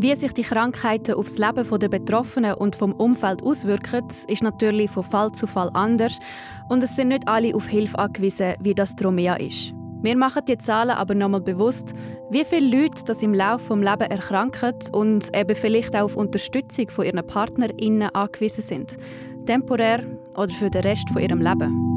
Wie 0.03 0.13
sich 0.15 0.33
die 0.33 0.41
Krankheiten 0.41 1.15
auf 1.15 1.27
das 1.27 1.37
Leben 1.37 1.79
der 1.79 1.87
Betroffenen 1.87 2.55
und 2.55 2.75
vom 2.75 2.91
Umfeld 2.91 3.41
auswirken, 3.41 4.05
ist 4.27 4.43
natürlich 4.43 4.91
von 4.91 5.05
Fall 5.05 5.31
zu 5.31 5.47
Fall 5.47 5.69
anders 5.73 6.19
und 6.67 6.83
es 6.83 6.97
sind 6.97 7.07
nicht 7.07 7.25
alle 7.25 7.55
auf 7.55 7.67
Hilfe 7.67 7.97
angewiesen, 7.97 8.55
wie 8.59 8.75
das 8.75 8.97
Tromea 8.97 9.35
ist. 9.35 9.73
Wir 10.01 10.17
machen 10.17 10.43
die 10.45 10.57
Zahlen 10.57 10.89
aber 10.89 11.15
nochmal 11.15 11.39
bewusst, 11.39 11.93
wie 12.29 12.43
viele 12.43 12.81
Leute 12.81 13.05
das 13.05 13.21
im 13.21 13.33
Laufe 13.33 13.73
des 13.77 13.89
Lebens 13.89 14.09
erkranken 14.09 14.75
und 14.91 15.33
eben 15.33 15.55
vielleicht 15.55 15.95
auch 15.95 16.03
auf 16.03 16.17
Unterstützung 16.17 16.89
von 16.89 17.05
ihren 17.05 17.25
PartnerInnen 17.25 18.13
angewiesen 18.13 18.61
sind. 18.61 18.97
temporär 19.45 20.03
oder 20.35 20.49
für 20.49 20.69
den 20.69 20.81
Rest 20.81 21.09
von 21.11 21.21
ihrem 21.21 21.39
Leben. 21.39 21.92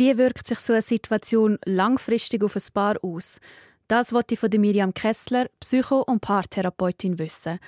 Wie 0.00 0.16
wirkt 0.16 0.46
sich 0.46 0.60
so 0.60 0.74
eine 0.74 0.82
Situation 0.82 1.58
langfristig 1.64 2.44
auf 2.44 2.54
ein 2.54 2.62
Paar 2.72 2.94
aus? 3.02 3.40
Das 3.88 4.12
wollte 4.12 4.34
ich 4.34 4.38
von 4.38 4.48
Miriam 4.56 4.94
Kessler, 4.94 5.48
Psycho- 5.58 6.04
und 6.04 6.20
Paartherapeutin, 6.20 7.18
wissen. 7.18 7.58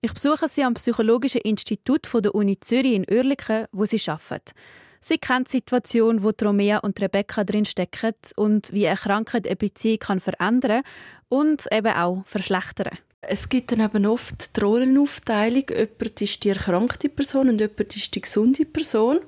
Ich 0.00 0.12
besuche 0.12 0.48
sie 0.48 0.64
am 0.64 0.74
Psychologischen 0.74 1.42
Institut 1.42 2.08
der 2.12 2.34
Uni 2.34 2.58
Zürich 2.58 2.94
in 2.94 3.06
Oerlikon, 3.08 3.66
wo 3.70 3.84
sie 3.84 4.00
arbeitet. 4.10 4.52
Sie 5.00 5.18
kennt 5.18 5.46
die 5.46 5.58
Situation, 5.58 6.24
wo 6.24 6.32
Romea 6.42 6.78
und 6.78 7.00
Rebecca 7.00 7.44
drinstecken 7.44 8.14
und 8.34 8.72
wie 8.72 8.88
eine 8.88 8.96
Krankheit 8.96 9.46
eine 9.46 9.54
Beziehung 9.54 10.00
kann 10.00 10.18
verändern 10.18 10.82
und 11.28 11.70
eben 11.70 11.94
auch 11.94 12.24
verschlechtern. 12.26 12.98
Es 13.20 13.48
gibt 13.48 13.70
dann 13.70 13.80
eben 13.80 14.06
oft 14.06 14.56
die 14.56 14.60
Rollenaufteilung. 14.60 15.66
Jemand 15.68 16.20
ist 16.20 16.42
die 16.42 16.48
erkrankte 16.48 17.08
Person 17.08 17.48
und 17.48 17.60
jemand 17.60 17.94
ist 17.94 18.12
die 18.12 18.20
gesunde 18.22 18.64
Person. 18.64 19.20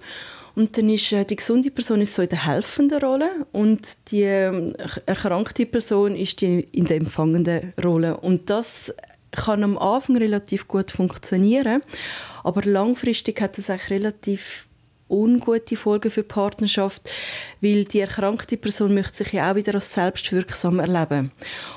Und 0.59 0.77
dann 0.77 0.89
ist 0.89 1.13
äh, 1.13 1.25
die 1.25 1.37
gesunde 1.37 1.71
Person 1.71 2.01
ist 2.01 2.17
so 2.17 2.23
in 2.23 2.31
der 2.31 2.45
helfenden 2.45 2.99
Rolle 2.99 3.47
und 3.53 4.11
die 4.11 4.25
äh, 4.25 4.73
erkrankte 5.07 5.65
Person 5.67 6.17
ist 6.17 6.41
die 6.41 6.67
in 6.73 6.85
der 6.87 6.97
empfangenden 6.97 7.75
Rolle. 7.85 8.17
Und 8.17 8.51
das 8.51 8.93
kann 9.31 9.63
am 9.63 9.79
Anfang 9.79 10.17
relativ 10.17 10.67
gut 10.67 10.91
funktionieren, 10.91 11.81
aber 12.43 12.63
langfristig 12.63 13.41
hat 13.41 13.57
es 13.57 13.71
eigentlich 13.71 13.91
relativ 13.91 14.67
ungute 15.09 15.77
Folgen 15.77 16.11
für 16.11 16.23
die 16.23 16.29
Partnerschaft, 16.29 17.09
weil 17.61 17.85
die 17.85 18.01
erkrankte 18.01 18.57
Person 18.57 18.95
möchte 18.95 19.19
sich 19.19 19.33
ja 19.33 19.51
auch 19.51 19.57
wieder 19.57 19.75
als 19.75 19.93
selbstwirksam 19.93 20.79
erleben. 20.79 21.33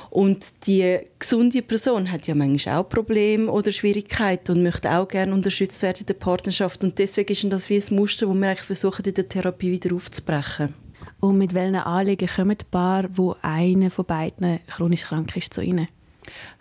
Und 0.10 0.46
die 0.68 1.00
gesunde 1.18 1.62
Person 1.62 2.12
hat 2.12 2.28
ja 2.28 2.36
manchmal 2.36 2.78
auch 2.78 2.90
Probleme 2.90 3.52
oder 3.52 3.72
Schwierigkeiten 3.72 4.58
und 4.58 4.64
möchte 4.64 4.92
auch 4.92 5.08
gerne 5.08 5.34
unterstützt 5.34 5.82
werden 5.82 6.02
in 6.02 6.06
der 6.08 6.14
Partnerschaft. 6.16 6.84
Und 6.84 7.00
deswegen 7.00 7.32
ist 7.32 7.44
das 7.52 7.70
wie 7.70 7.78
ein 7.78 7.96
Muster, 7.96 8.28
das 8.28 8.36
wir 8.36 8.48
eigentlich 8.48 8.62
versuchen, 8.62 9.06
in 9.06 9.14
der 9.14 9.30
Therapie 9.30 9.72
wieder 9.72 9.96
aufzubrechen. 9.96 10.74
Und 11.20 11.38
mit 11.38 11.54
welchen 11.54 11.76
Anliegen 11.76 12.28
kommen 12.28 12.58
die 12.58 12.66
Paar, 12.66 13.06
wo 13.14 13.36
einer 13.42 13.92
von 13.92 14.06
beiden 14.06 14.60
chronisch 14.68 15.04
krank 15.04 15.36
ist, 15.38 15.54
zu 15.54 15.62
Ihnen? 15.62 15.88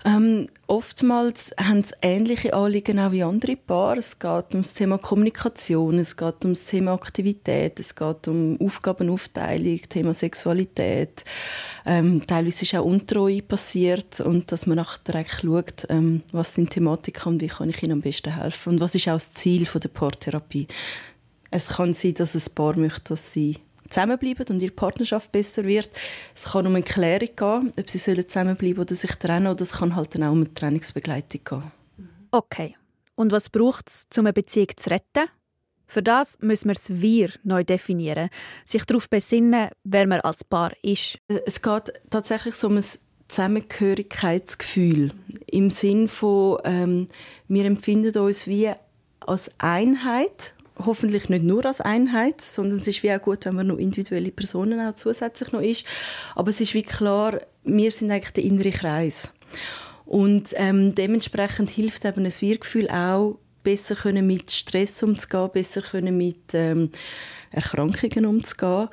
Ähm, 0.05 0.49
oftmals 0.67 1.53
haben 1.59 1.83
sie 1.83 1.95
ähnliche 2.01 2.55
Anliegen 2.55 2.99
auch 2.99 3.13
wie 3.13 3.23
andere 3.23 3.57
Paare. 3.57 3.99
Es 3.99 4.19
geht 4.19 4.55
um 4.55 4.63
das 4.63 4.75
Thema 4.75 4.99
Kommunikation, 4.99 5.99
es 5.99 6.17
geht 6.17 6.45
um 6.45 6.55
das 6.55 6.67
Thema 6.67 6.95
Aktivität, 6.95 7.79
es 7.79 7.95
geht 7.95 8.29
um 8.29 8.59
Aufgabenaufteilung, 8.61 9.81
Thema 9.89 10.15
Sexualität. 10.15 11.25
Ähm, 11.85 12.27
teilweise 12.27 12.63
ist 12.63 12.75
auch 12.75 12.85
Untreue 12.85 13.43
passiert 13.43 14.21
und 14.21 14.51
dass 14.53 14.67
man 14.67 14.77
nachher 14.77 15.25
schaut, 15.29 15.87
ähm, 15.89 16.23
was 16.33 16.55
sind 16.55 16.71
Thematiken 16.71 17.35
und 17.35 17.43
wie 17.43 17.49
kann 17.49 17.71
ich 17.71 17.83
ihnen 17.83 17.93
am 17.93 18.01
besten 18.01 18.35
helfen 18.35 18.75
und 18.75 18.81
was 18.81 18.95
ist 18.95 19.09
auch 19.09 19.13
das 19.13 19.35
Ziel 19.35 19.67
von 19.67 19.81
der 19.81 19.89
Paartherapie. 19.89 20.67
Es 21.51 21.69
kann 21.69 21.93
sein, 21.95 22.15
dass 22.15 22.35
ein 22.35 22.55
Paar 22.55 22.77
möchte, 22.77 23.11
dass 23.11 23.33
sie 23.33 23.59
zusammenbleiben 23.91 24.47
und 24.49 24.63
ihre 24.63 24.73
Partnerschaft 24.73 25.33
besser 25.33 25.65
wird. 25.65 25.91
Es 26.35 26.45
kann 26.45 26.67
um 26.67 26.75
eine 26.75 26.85
Klärung 26.85 27.29
gehen, 27.37 27.73
ob 27.79 27.91
sie 27.91 27.99
zusammenbleiben 27.99 28.83
oder 28.83 28.95
sich 28.95 29.15
trennen 29.17 29.49
oder 29.49 29.63
es 29.63 29.73
kann 29.73 29.95
halt 29.97 30.15
dann 30.15 30.23
auch 30.23 30.33
um 30.33 30.43
eine 30.43 30.55
Trainingsbegleitung 30.55 31.41
gehen. 31.45 31.73
Okay. 32.31 32.77
Und 33.17 33.33
was 33.33 33.51
braucht 33.51 33.89
es, 33.89 34.07
um 34.17 34.27
eine 34.27 34.33
Beziehung 34.33 34.69
zu 34.77 34.91
retten? 34.91 35.29
Für 35.87 36.03
das 36.03 36.39
müssen 36.41 36.69
wir 36.69 36.75
das 36.75 36.89
Wir 36.89 37.31
neu 37.43 37.65
definieren, 37.65 38.31
sich 38.65 38.85
darauf 38.85 39.11
besinnen, 39.11 39.71
wer 39.83 40.07
man 40.07 40.21
als 40.21 40.45
Paar 40.45 40.73
ist. 40.83 41.19
Es 41.27 41.61
geht 41.61 41.93
tatsächlich 42.09 42.55
so 42.55 42.69
um 42.69 42.77
ein 42.77 42.85
Zusammengehörigkeitsgefühl. 43.27 45.13
Im 45.47 45.71
Sinn 45.71 46.07
von, 46.07 46.61
ähm, 46.65 47.07
wir 47.49 47.65
empfinden 47.65 48.17
uns 48.19 48.47
wie 48.47 48.71
als 49.19 49.51
Einheit 49.59 50.55
hoffentlich 50.85 51.29
nicht 51.29 51.45
nur 51.45 51.65
als 51.67 51.81
Einheit, 51.81 52.41
sondern 52.41 52.79
es 52.79 52.87
ist 52.87 53.03
wie 53.03 53.13
auch 53.13 53.23
gut, 53.23 53.45
wenn 53.47 53.55
man 53.55 53.69
noch 53.69 53.79
individuelle 53.79 54.31
Personen 54.31 54.81
auch 54.81 54.95
zusätzlich 54.95 55.53
noch 55.53 55.63
ist. 55.63 55.85
Aber 56.35 56.51
es 56.51 56.61
ist 56.61 56.75
wie 56.75 56.83
klar, 56.83 57.41
wir 57.65 57.93
sind 57.93 58.11
eigentlich 58.11 58.33
der 58.33 58.45
innere 58.45 58.71
Kreis. 58.71 59.33
Und 60.07 60.51
ähm, 60.55 60.95
dementsprechend 60.95 61.71
hilft 61.71 62.05
eben 62.05 62.25
ein 62.25 62.33
Wir-Gefühl 62.41 62.91
auch, 62.91 63.39
besser 63.63 63.95
können 63.95 64.27
mit 64.27 64.51
Stress 64.51 65.03
umzugehen, 65.03 65.51
besser 65.53 65.83
können 65.83 66.17
mit 66.17 66.55
ähm, 66.55 66.91
Erkrankungen 67.51 68.27
umzugehen. 68.27 68.89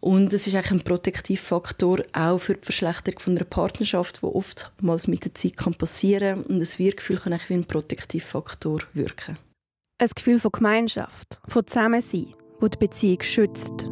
Und 0.00 0.32
es 0.32 0.46
ist 0.46 0.54
eigentlich 0.54 0.72
ein 0.72 0.84
Protektivfaktor 0.84 2.02
auch 2.12 2.38
für 2.38 2.54
die 2.54 2.64
Verschlechterung 2.64 3.20
von 3.20 3.36
einer 3.36 3.44
Partnerschaft, 3.44 4.20
die 4.22 4.26
oftmals 4.26 5.06
mit 5.06 5.24
der 5.24 5.34
Zeit 5.34 5.56
passieren 5.78 6.42
kann. 6.42 6.54
Und 6.54 6.60
das 6.60 6.78
Wir-Gefühl 6.78 7.18
kann 7.18 7.32
eigentlich 7.32 7.50
wie 7.50 7.54
ein 7.54 7.64
Protektivfaktor 7.64 8.80
wirken. 8.94 9.38
Ein 10.02 10.10
Gefühl 10.16 10.40
von 10.40 10.50
Gemeinschaft, 10.50 11.40
von 11.46 11.64
Zusammensein, 11.64 12.34
wo 12.58 12.66
die 12.66 12.76
Beziehung 12.76 13.22
schützt. 13.22 13.86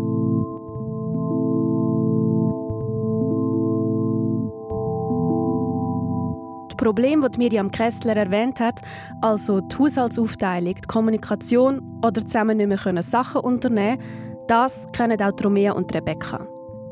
Das 6.69 6.77
Problem, 6.77 7.21
das 7.21 7.39
Miriam 7.39 7.71
Kessler 7.71 8.17
erwähnt 8.17 8.59
hat, 8.59 8.81
also 9.23 9.61
die 9.61 9.77
Haushaltsaufteilung, 9.77 10.75
die 10.75 10.89
Kommunikation 10.89 12.01
oder 12.05 12.27
zusammen 12.27 12.57
nicht 12.57 12.85
mehr 12.85 13.03
Sachen 13.05 13.43
unternehmen 13.43 14.03
das 14.49 14.89
kennen 14.91 15.23
auch 15.23 15.45
Romea 15.45 15.75
und 15.75 15.95
Rebecca. 15.95 16.45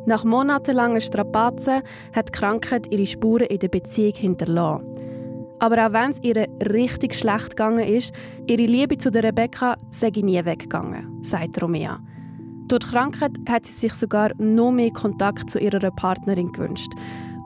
Nach 0.06 0.22
monatelangen 0.22 1.00
Strapazen 1.00 1.82
hat 2.14 2.28
die 2.28 2.32
Krankheit 2.38 2.87
ihre 2.92 3.04
Spuren 3.04 3.48
in 3.48 3.58
der 3.58 3.66
Beziehung 3.66 4.14
hinterlassen. 4.14 4.88
Aber 5.60 5.86
auch 5.86 5.92
wenn 5.92 6.10
es 6.10 6.22
ihr 6.22 6.46
richtig 6.72 7.14
schlecht 7.14 7.50
gegangen 7.50 7.84
ist, 7.84 8.12
ihre 8.46 8.66
Liebe 8.66 8.98
zu 8.98 9.10
der 9.10 9.24
Rebecca 9.24 9.76
sei 9.90 10.10
nie 10.14 10.44
weggegangen, 10.44 11.22
sagt 11.22 11.60
Romea. 11.60 12.00
Durch 12.68 12.84
die 12.84 12.90
Krankheit 12.90 13.32
hat 13.48 13.64
sie 13.66 13.72
sich 13.72 13.94
sogar 13.94 14.30
noch 14.38 14.70
mehr 14.70 14.92
Kontakt 14.92 15.50
zu 15.50 15.58
ihrer 15.58 15.90
Partnerin 15.90 16.52
gewünscht. 16.52 16.92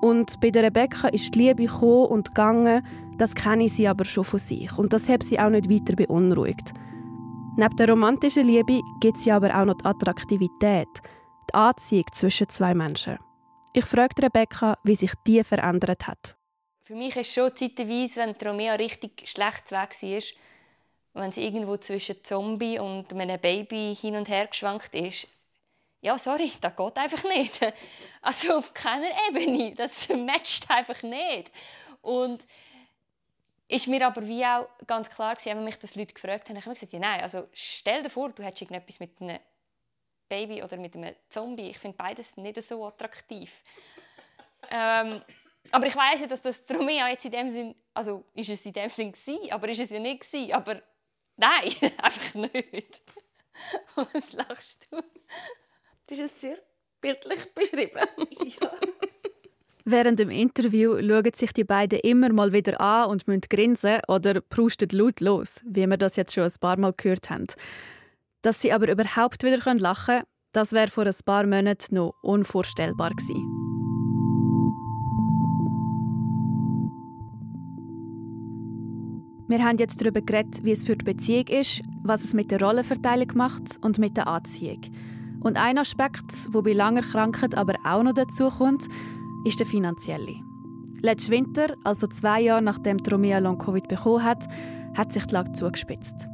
Und 0.01 0.41
bei 0.41 0.51
der 0.51 0.65
Rebecca 0.65 1.09
ist 1.09 1.35
die 1.35 1.39
Liebe 1.39 1.67
gekommen 1.67 2.07
und 2.07 2.29
gegangen, 2.29 2.83
das 3.19 3.35
kenne 3.35 3.69
sie 3.69 3.87
aber 3.87 4.05
schon 4.05 4.25
von 4.25 4.41
sich. 4.41 4.77
Und 4.77 4.93
das 4.93 5.09
hat 5.09 5.23
sie 5.23 5.39
auch 5.39 5.51
nicht 5.51 5.71
weiter 5.71 5.95
beunruhigt. 5.95 6.73
Neben 7.57 7.77
der 7.77 7.89
romantischen 7.89 8.47
Liebe 8.47 8.81
gibt 9.01 9.19
es 9.19 9.29
aber 9.29 9.55
auch 9.57 9.65
noch 9.65 9.75
die 9.75 9.85
Attraktivität, 9.85 10.89
die 11.49 11.55
Anziehung 11.55 12.07
zwischen 12.13 12.49
zwei 12.49 12.75
Menschen. 12.75 13.19
Ich 13.75 13.85
fragte 13.85 14.25
Rebecca, 14.25 14.77
wie 14.83 14.97
sich 14.97 15.13
die 15.27 15.45
verändert 15.45 16.07
hat. 16.09 16.37
Für 16.93 16.99
mich 16.99 17.17
ist 17.17 17.33
schon 17.33 17.57
zeitweise, 17.57 18.17
wenn 18.17 18.33
Romea 18.33 18.75
richtig 18.75 19.27
schlecht 19.27 19.71
weg 19.71 19.97
war, 20.03 21.23
wenn 21.23 21.33
sie 21.33 21.43
irgendwo 21.43 21.79
zwischen 21.79 22.23
Zombie 22.23 22.79
und 22.79 23.11
einem 23.11 23.41
Baby 23.41 23.97
hin 23.99 24.15
und 24.15 24.29
her 24.29 24.47
geschwankt 24.47 24.95
ist, 24.95 25.27
ja, 26.03 26.19
sorry, 26.19 26.53
das 26.61 26.77
geht 26.77 26.97
einfach 26.99 27.25
nicht. 27.25 27.61
Also 28.21 28.59
auf 28.59 28.75
keiner 28.75 29.09
Ebene. 29.27 29.75
Das 29.75 30.07
matcht 30.11 30.71
einfach 30.71 31.03
nicht. 31.03 31.51
Und 32.03 32.45
ist 33.69 33.87
mir 33.87 34.07
aber 34.07 34.29
wie 34.29 34.45
auch 34.45 34.69
ganz 34.87 35.09
klar 35.09 35.35
gewesen, 35.35 35.57
wenn 35.57 35.65
mich 35.65 35.79
das 35.79 35.95
Leute 35.95 36.13
gefragt 36.13 36.51
haben, 36.51 36.59
ich 36.59 36.67
habe 36.67 36.75
gesagt, 36.75 36.93
ja 36.93 36.99
nein, 36.99 37.23
also 37.23 37.49
stell 37.55 38.03
dir 38.03 38.11
vor, 38.11 38.29
du 38.29 38.43
hättest 38.43 38.61
irgendetwas 38.61 39.01
mit 39.01 39.19
einem 39.19 39.39
Baby 40.29 40.63
oder 40.63 40.77
mit 40.77 40.95
einem 40.95 41.15
Zombie. 41.31 41.71
Ich 41.71 41.79
finde 41.79 41.97
beides 41.97 42.37
nicht 42.37 42.63
so 42.63 42.87
attraktiv. 42.87 43.63
ähm, 44.71 45.23
aber 45.71 45.87
ich 45.87 45.97
weiß 45.97 46.21
ja, 46.21 46.27
dass 46.27 46.43
das 46.43 46.63
Romeo 46.71 47.07
jetzt 47.07 47.25
in 47.25 47.33
dem 47.33 47.51
Sinn, 47.53 47.75
also 47.95 48.25
ist 48.35 48.51
es 48.51 48.67
in 48.67 48.73
dem 48.73 48.91
Sinn 48.91 49.13
gewesen, 49.13 49.53
aber 49.53 49.69
ist 49.69 49.81
es 49.81 49.91
ja 49.91 50.01
nicht 50.01 50.21
gewesen. 50.21 50.53
Aber 50.53 50.83
nein, 51.37 51.73
einfach 52.03 52.35
nicht. 52.35 53.03
Was 53.95 54.33
lachst 54.33 54.89
du? 54.91 54.99
Das 56.07 56.19
ist 56.19 56.41
sehr 56.41 56.59
bildlich 57.01 57.55
beschrieben. 57.55 58.01
ja. 58.61 58.71
Während 59.85 60.21
dem 60.21 60.31
Interview 60.31 60.97
schauen 61.01 61.35
sich 61.35 61.53
die 61.53 61.65
beiden 61.65 61.99
immer 62.01 62.33
mal 62.33 62.53
wieder 62.53 62.81
an 62.81 63.11
und 63.11 63.27
müssen 63.27 63.43
grinsen 63.49 64.01
oder 64.09 64.41
prusten 64.41 64.89
laut 64.93 65.21
los, 65.21 65.61
wie 65.65 65.87
wir 65.87 65.97
das 65.97 66.17
jetzt 66.17 66.35
schon 66.35 66.45
ein 66.45 66.55
paar 66.61 66.79
Mal 66.79 66.93
gehört 66.97 67.31
haben. 67.31 67.47
Dass 68.43 68.61
sie 68.61 68.73
aber 68.73 68.89
überhaupt 68.91 69.43
wieder 69.43 69.59
lachen 69.75 70.07
können, 70.07 70.27
das 70.53 70.73
wäre 70.73 70.91
vor 70.91 71.07
ein 71.07 71.15
paar 71.25 71.47
Monaten 71.47 71.95
noch 71.95 72.15
unvorstellbar 72.23 73.11
gewesen. 73.11 73.62
Wir 79.49 79.65
haben 79.65 79.79
jetzt 79.79 80.01
darüber 80.01 80.21
geredet, 80.21 80.65
wie 80.65 80.73
es 80.73 80.85
für 80.85 80.97
die 80.97 81.05
Beziehung 81.05 81.47
ist, 81.49 81.83
was 82.03 82.25
es 82.25 82.33
mit 82.33 82.51
der 82.51 82.61
Rollenverteilung 82.61 83.29
macht 83.35 83.79
und 83.83 83.99
mit 83.99 84.17
der 84.17 84.27
Anziehung. 84.29 84.81
Und 85.41 85.57
ein 85.57 85.79
Aspekt, 85.79 86.33
wo 86.53 86.63
bei 86.63 86.73
langer 86.73 87.03
Krankheit 87.03 87.57
aber 87.57 87.75
auch 87.85 88.03
noch 88.03 88.15
dazu 88.15 88.49
kommt, 88.51 88.87
ist 89.45 89.59
der 89.59 89.67
finanzielle. 89.67 90.37
Letzten 91.01 91.33
Winter, 91.33 91.75
also 91.83 92.07
zwei 92.07 92.41
Jahre 92.43 92.63
nachdem 92.63 92.99
Romea 92.99 93.39
Long-Covid 93.39 93.89
bekommen 93.89 94.23
hat, 94.23 94.47
hat 94.97 95.13
sich 95.13 95.27
die 95.27 95.35
Lage 95.35 95.53
zugespitzt. 95.53 96.29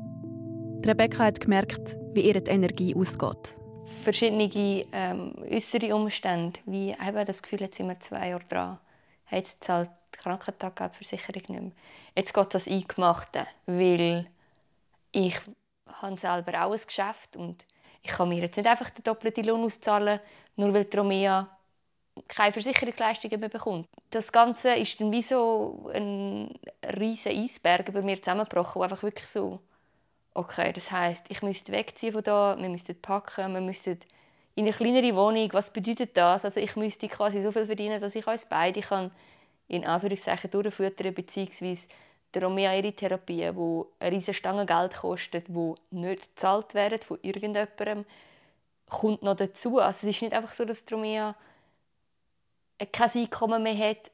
Rebecca 0.85 1.25
hat 1.25 1.41
gemerkt, 1.41 1.97
wie 2.12 2.21
ihr 2.21 2.41
die 2.41 2.50
Energie 2.50 2.95
ausgeht. 2.95 3.57
verschiedene 4.03 4.50
ähm, 4.93 5.35
äußere 5.50 5.95
Umstände, 5.95 6.61
wie 6.67 6.91
eben 6.91 7.27
das 7.27 7.43
Gefühl, 7.43 7.61
jetzt 7.61 7.77
sind 7.77 7.88
wir 7.88 7.99
zwei 8.00 8.31
Jahre 8.31 8.45
dran, 8.49 8.79
jetzt 9.31 9.65
zahlt 9.65 9.91
die 10.18 10.22
Krankentaggeldversicherung 10.22 11.42
nicht 11.48 11.48
mehr. 11.48 11.72
Jetzt 12.14 12.34
geht 12.34 12.54
das 12.54 12.68
Eingemachte, 12.68 13.46
weil 13.66 14.26
ich 15.12 15.37
habe 15.87 16.18
selber 16.18 16.64
auch 16.64 16.72
ein 16.72 16.80
Geschäft 16.87 17.37
und 17.37 17.64
ich 18.02 18.10
kann 18.10 18.28
mir 18.28 18.42
jetzt 18.42 18.56
nicht 18.56 18.68
einfach 18.68 18.90
den 18.90 19.04
doppelten 19.04 19.44
Lohn 19.44 19.64
auszahlen, 19.64 20.20
nur 20.56 20.72
weil 20.72 20.84
die 20.84 20.96
Romea 20.96 21.48
keine 22.26 22.52
Versicherungsleistungen 22.52 23.38
mehr 23.38 23.48
bekommt. 23.48 23.88
Das 24.10 24.32
Ganze 24.32 24.75
ist 24.75 25.00
dann 25.00 25.12
wie 25.12 25.22
so 25.22 25.90
ein 25.94 26.58
riesiger 26.98 27.34
Eisberg 27.37 27.88
über 27.88 28.02
mir 28.02 28.20
zusammengebrochen, 28.20 28.82
einfach 28.82 29.02
wirklich 29.02 29.28
so, 29.28 29.60
okay, 30.34 30.72
das 30.72 30.90
heißt, 30.90 31.26
ich 31.30 31.42
müsste 31.42 31.72
wegziehen 31.72 32.12
von 32.12 32.22
da, 32.22 32.56
wir 32.58 32.68
müssten 32.68 33.00
packen, 33.00 33.52
wir 33.52 33.60
müssten 33.60 33.98
in 34.54 34.64
eine 34.64 34.72
kleinere 34.72 35.14
Wohnung. 35.14 35.48
Was 35.52 35.72
bedeutet 35.72 36.16
das? 36.16 36.44
Also 36.44 36.58
ich 36.58 36.75
müsste 36.75 37.08
quasi 37.08 37.42
so 37.42 37.52
viel 37.52 37.66
verdienen, 37.66 38.00
dass 38.00 38.14
ich 38.14 38.26
uns 38.26 38.44
beide 38.44 38.80
kann 38.80 39.12
in 39.68 39.84
Anführungszeichen 39.87 40.50
durchfüttern 40.50 41.14
beziehungsweise 41.14 41.88
der 42.34 42.42
Romea 42.42 42.75
ihre 42.75 42.92
Therapien, 42.92 43.54
die 43.54 44.04
eine 44.04 44.16
riesige 44.16 44.34
Stange 44.34 44.66
Geld 44.66 44.94
kosten, 44.96 45.42
die 45.46 45.75
nicht 45.96 46.34
gezahlt 46.34 46.75
werden 46.75 47.00
von 47.00 47.18
irgendjemandem, 47.22 48.04
kommt 48.88 49.22
noch 49.22 49.37
dazu. 49.37 49.78
Also 49.78 50.06
es 50.06 50.16
ist 50.16 50.22
nicht 50.22 50.34
einfach 50.34 50.52
so, 50.52 50.64
dass 50.64 50.84
die 50.84 50.94
Romea 50.94 51.34
kein 52.92 53.10
Einkommen 53.10 53.62
mehr 53.62 53.90
hat 53.90 54.10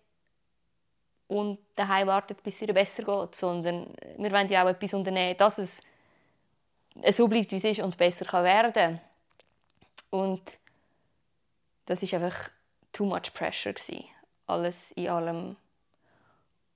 und 1.28 1.58
daheim 1.75 2.08
wartet, 2.08 2.42
bis 2.42 2.56
es 2.56 2.62
ihr 2.62 2.75
besser 2.75 3.02
geht, 3.02 3.34
sondern 3.34 3.94
wir 4.16 4.32
wollen 4.32 4.49
ja 4.49 4.64
auch 4.64 4.68
etwas 4.68 4.94
unternehmen, 4.94 5.37
dass 5.37 5.58
es 5.58 5.80
so 7.12 7.28
bleibt, 7.28 7.50
wie 7.50 7.56
es 7.56 7.64
ist 7.64 7.80
und 7.80 7.96
besser 7.96 8.25
kann 8.25 8.44
werden 8.44 9.00
Und 10.11 10.58
das 11.87 12.02
ist 12.02 12.14
einfach 12.14 12.50
too 12.92 13.04
much 13.04 13.34
pressure 13.34 13.73
gewesen, 13.73 14.04
alles 14.47 14.93
in 14.93 15.09
allem. 15.09 15.57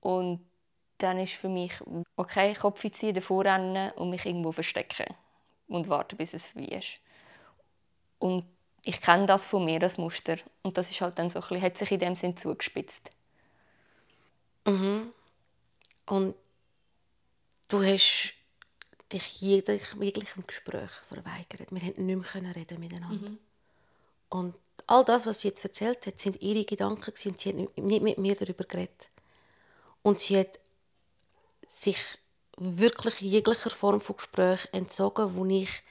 Und 0.01 0.45
dann 0.97 1.19
ist 1.19 1.33
für 1.33 1.49
mich, 1.49 1.73
okay, 2.15 2.53
Kopf 2.53 2.83
ziehen, 2.91 3.15
davor 3.15 3.45
rennen 3.45 3.91
und 3.91 4.09
mich 4.09 4.25
irgendwo 4.25 4.51
verstecken 4.51 5.15
und 5.67 5.89
warten, 5.89 6.17
bis 6.17 6.33
es 6.33 6.47
vorbei 6.47 6.67
ist. 6.67 6.99
Und 8.19 8.45
ich 8.83 8.99
kenne 9.01 9.25
das 9.25 9.45
von 9.45 9.65
mir, 9.65 9.79
das 9.79 9.97
Muster. 9.97 10.37
Und 10.61 10.77
das 10.77 10.89
ist 10.89 11.01
halt 11.01 11.17
dann 11.19 11.29
so 11.29 11.39
ein 11.39 11.47
bisschen, 11.47 11.61
hat 11.61 11.77
sich 11.77 11.91
in 11.91 11.99
dem 11.99 12.15
Sinn 12.15 12.35
zugespitzt. 12.37 13.11
Mhm. 14.65 15.13
Und 16.05 16.35
du 17.69 17.83
hast 17.83 18.33
dich 19.11 19.41
jeglichem 19.41 20.45
Gespräch 20.45 20.91
verweigert. 21.07 21.71
Wir 21.71 21.79
konnten 21.79 22.05
nicht 22.05 22.35
mehr 22.35 22.55
reden 22.55 22.79
miteinander. 22.79 23.29
Mhm. 23.29 23.39
Und 24.29 24.55
all 24.89 25.05
das, 25.05 25.25
was 25.25 25.41
sie 25.41 25.49
jetzt 25.49 25.63
erzählt 25.63 26.05
hat, 26.07 26.19
sind 26.19 26.41
ihre 26.41 26.65
Gedanken 26.65 27.13
gewesen. 27.13 27.35
Sie 27.37 27.49
hat 27.49 27.77
nicht 27.77 28.01
mit 28.03 28.17
mir 28.17 28.35
darüber 28.35 28.63
geredet. 28.63 29.09
Und 30.01 30.19
sie 30.19 30.39
hat 30.39 30.59
sich 31.67 31.97
wirklich 32.57 33.21
jeglicher 33.21 33.69
Form 33.69 34.01
von 34.01 34.15
Gespräch 34.15 34.67
entzogen, 34.71 35.35
wo 35.35 35.45
ich 35.45 35.83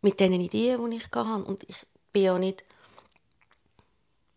mit 0.00 0.20
den 0.20 0.32
Ideen, 0.32 0.90
die 0.90 0.96
ich 0.96 1.10
hatte. 1.10 1.44
Und 1.44 1.64
ich 1.64 1.86
bin 2.12 2.22
ja 2.22 2.38
nicht... 2.38 2.64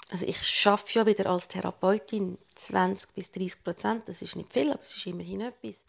Also 0.10 0.26
ich 0.26 0.46
schaffe 0.46 1.00
ja 1.00 1.06
wieder 1.06 1.30
als 1.30 1.48
Therapeutin 1.48 2.38
20 2.56 3.14
bis 3.14 3.32
30 3.32 3.64
Prozent. 3.64 4.10
Das 4.10 4.22
ist 4.22 4.36
nicht 4.36 4.52
viel, 4.52 4.72
aber 4.72 4.82
es 4.82 4.96
ist 4.96 5.06
immerhin 5.08 5.42
etwas. 5.42 5.86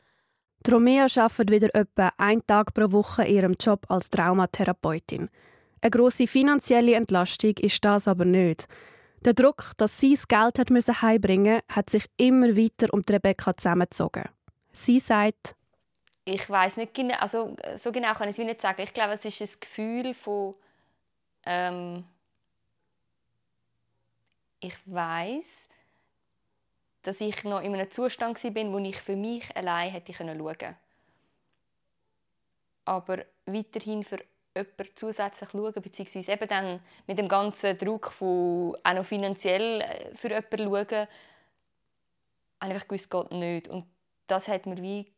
Romea 0.71 1.07
arbeitet 1.17 1.50
wieder 1.50 1.75
etwa 1.75 2.12
einen 2.19 2.47
Tag 2.47 2.73
pro 2.73 2.93
Woche 2.93 3.25
in 3.25 3.35
ihrem 3.35 3.57
Job 3.59 3.85
als 3.88 4.11
Traumatherapeutin. 4.11 5.29
Eine 5.83 5.90
grosse 5.90 6.29
finanzielle 6.29 6.95
Entlastung 6.95 7.57
ist 7.59 7.85
das 7.85 8.07
aber 8.07 8.25
nicht. 8.25 8.68
Der 9.25 9.35
Druck, 9.35 9.73
dass 9.77 9.99
sie 9.99 10.14
das 10.14 10.29
Geld 10.29 10.59
hat 10.59 10.71
müssen 10.71 11.03
heimbringen, 11.03 11.61
hat 11.68 11.90
sich 11.90 12.05
immer 12.16 12.57
weiter 12.57 12.92
um 12.95 13.03
Rebecca 13.09 13.57
zusammengezogen. 13.57 14.29
Sie 14.73 15.01
sagt, 15.01 15.57
ich 16.25 16.49
weiß 16.49 16.77
nicht 16.77 16.95
genau, 16.95 17.16
also 17.16 17.57
so 17.79 17.90
genau 17.90 18.14
kann 18.14 18.29
ich 18.29 18.38
es 18.38 18.45
nicht 18.45 18.62
sagen. 18.62 18.81
Ich 18.83 18.95
glaube, 18.95 19.14
es 19.14 19.25
ist 19.25 19.42
ein 19.42 19.61
Gefühl 19.61 20.14
von 20.14 20.55
ähm, 21.45 22.05
ich 24.61 24.77
weiß, 24.87 25.68
dass 27.03 27.21
ich 27.21 27.42
noch 27.42 27.61
in 27.61 27.75
einem 27.75 27.90
Zustand 27.90 28.42
war, 28.42 28.73
wo 28.73 28.79
ich 28.79 29.01
für 29.01 29.16
mich 29.16 29.57
allein 29.57 29.90
hätte 29.90 30.14
schauen 30.14 30.38
können. 30.38 30.77
Aber 32.85 33.25
weiterhin 33.47 34.05
für 34.05 34.18
jemanden 34.55 34.97
zusätzlich 34.97 35.51
schauen, 35.51 35.83
beziehungsweise 35.83 36.33
eben 36.33 36.49
dann 36.49 36.81
mit 37.07 37.19
dem 37.19 37.29
ganzen 37.29 37.79
Druck 37.79 38.12
von 38.12 38.77
auch 38.83 38.95
noch 38.95 39.07
finanziell 39.07 39.81
äh, 39.81 40.15
für 40.15 40.29
jemanden 40.29 40.88
schauen, 40.88 41.09
ich 42.71 42.88
gewusst, 42.88 43.11
geht 43.11 43.31
nicht. 43.33 43.69
Und 43.69 43.87
das 44.27 44.49
hat 44.49 44.67
mir 44.67 44.81
wie 44.81 45.12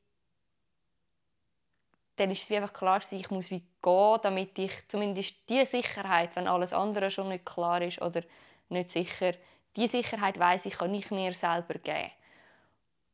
dann 2.17 2.31
ist 2.31 2.45
es 2.45 2.51
wie 2.51 2.57
einfach 2.57 2.73
klar, 2.73 3.03
ich 3.11 3.31
muss 3.31 3.51
wie 3.51 3.65
gehen, 3.83 4.19
damit 4.23 4.59
ich 4.59 4.89
zumindest 4.89 5.49
die 5.49 5.65
Sicherheit, 5.65 6.37
wenn 6.37 6.47
alles 6.47 6.73
andere 6.73 7.11
schon 7.11 7.29
nicht 7.29 7.45
klar 7.45 7.83
ist 7.83 8.01
oder 8.01 8.23
nicht 8.69 8.91
sicher, 8.91 9.33
die 9.77 9.89
Sicherheit 9.89 10.39
weiß 10.39 10.67
ich, 10.67 10.79
kann 10.79 10.95
ich 10.95 11.11
mir 11.11 11.33
selber 11.33 11.75
geben. 11.75 12.11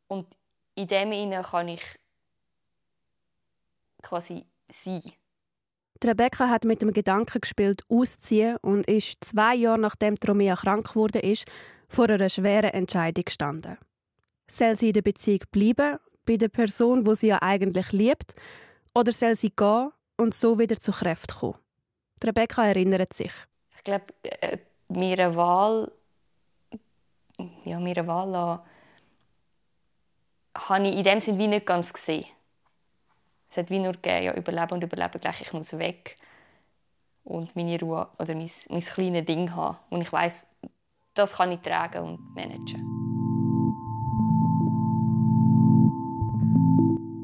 Und 0.08 0.36
in 0.74 0.86
dem 0.86 1.12
Sinne 1.12 1.42
kann 1.42 1.68
ich 1.68 1.82
quasi 4.02 4.46
sein. 4.68 5.02
Rebecca 6.04 6.48
hat 6.48 6.64
mit 6.64 6.82
dem 6.82 6.92
Gedanken 6.92 7.40
gespielt, 7.40 7.82
auszuziehen 7.88 8.56
und 8.62 8.86
ist 8.86 9.22
zwei 9.22 9.54
Jahre 9.54 9.78
nachdem 9.78 10.14
Romea 10.26 10.56
krank 10.56 10.96
wurde, 10.96 11.18
ist, 11.18 11.46
vor 11.88 12.08
einer 12.08 12.28
schweren 12.28 12.70
Entscheidung 12.70 13.24
gestanden. 13.24 13.76
Soll 14.48 14.76
sie 14.76 14.88
in 14.88 14.92
der 14.94 15.02
Beziehung 15.02 15.40
bleiben, 15.50 15.98
bei 16.24 16.36
der 16.36 16.48
Person, 16.48 17.06
wo 17.06 17.14
sie 17.14 17.28
ja 17.28 17.42
eigentlich 17.42 17.92
liebt, 17.92 18.34
oder 18.94 19.12
soll 19.12 19.36
sie 19.36 19.50
gehen 19.50 19.90
und 20.16 20.34
so 20.34 20.58
wieder 20.58 20.76
zu 20.76 20.92
Kräften 20.92 21.36
kommen? 21.38 21.58
Rebecca 22.22 22.66
erinnert 22.66 23.12
sich. 23.12 23.32
Ich 23.76 23.84
glaube, 23.84 24.06
äh, 24.22 24.58
mir 24.88 25.18
eine 25.18 25.36
Wahl, 25.36 25.90
ja, 27.64 27.80
mir 27.80 27.96
eine 27.96 28.06
Wahl 28.06 28.62
habe 30.56 30.88
ich 30.88 30.96
in 30.96 31.04
dem 31.04 31.20
Sinne 31.20 31.38
wie 31.38 31.48
nicht 31.48 31.66
ganz 31.66 31.92
gesehen. 31.92 32.26
Es 33.50 33.56
hat 33.56 33.70
wie 33.70 33.80
nur 33.80 33.92
gegeben, 33.92 34.24
ja, 34.24 34.34
überleben 34.36 34.74
und 34.74 34.84
überleben 34.84 35.20
gleich, 35.20 35.40
ich 35.40 35.52
muss 35.52 35.76
weg 35.76 36.14
und 37.24 37.56
meine 37.56 37.80
Ruhe 37.80 38.06
oder 38.18 38.34
mein, 38.34 38.50
mein 38.68 38.80
kleines 38.80 39.24
Ding 39.24 39.54
haben. 39.54 39.76
Und 39.90 40.02
ich 40.02 40.12
weiß, 40.12 40.46
das 41.14 41.32
kann 41.32 41.50
ich 41.50 41.58
tragen 41.60 42.04
und 42.04 42.34
managen. 42.34 42.80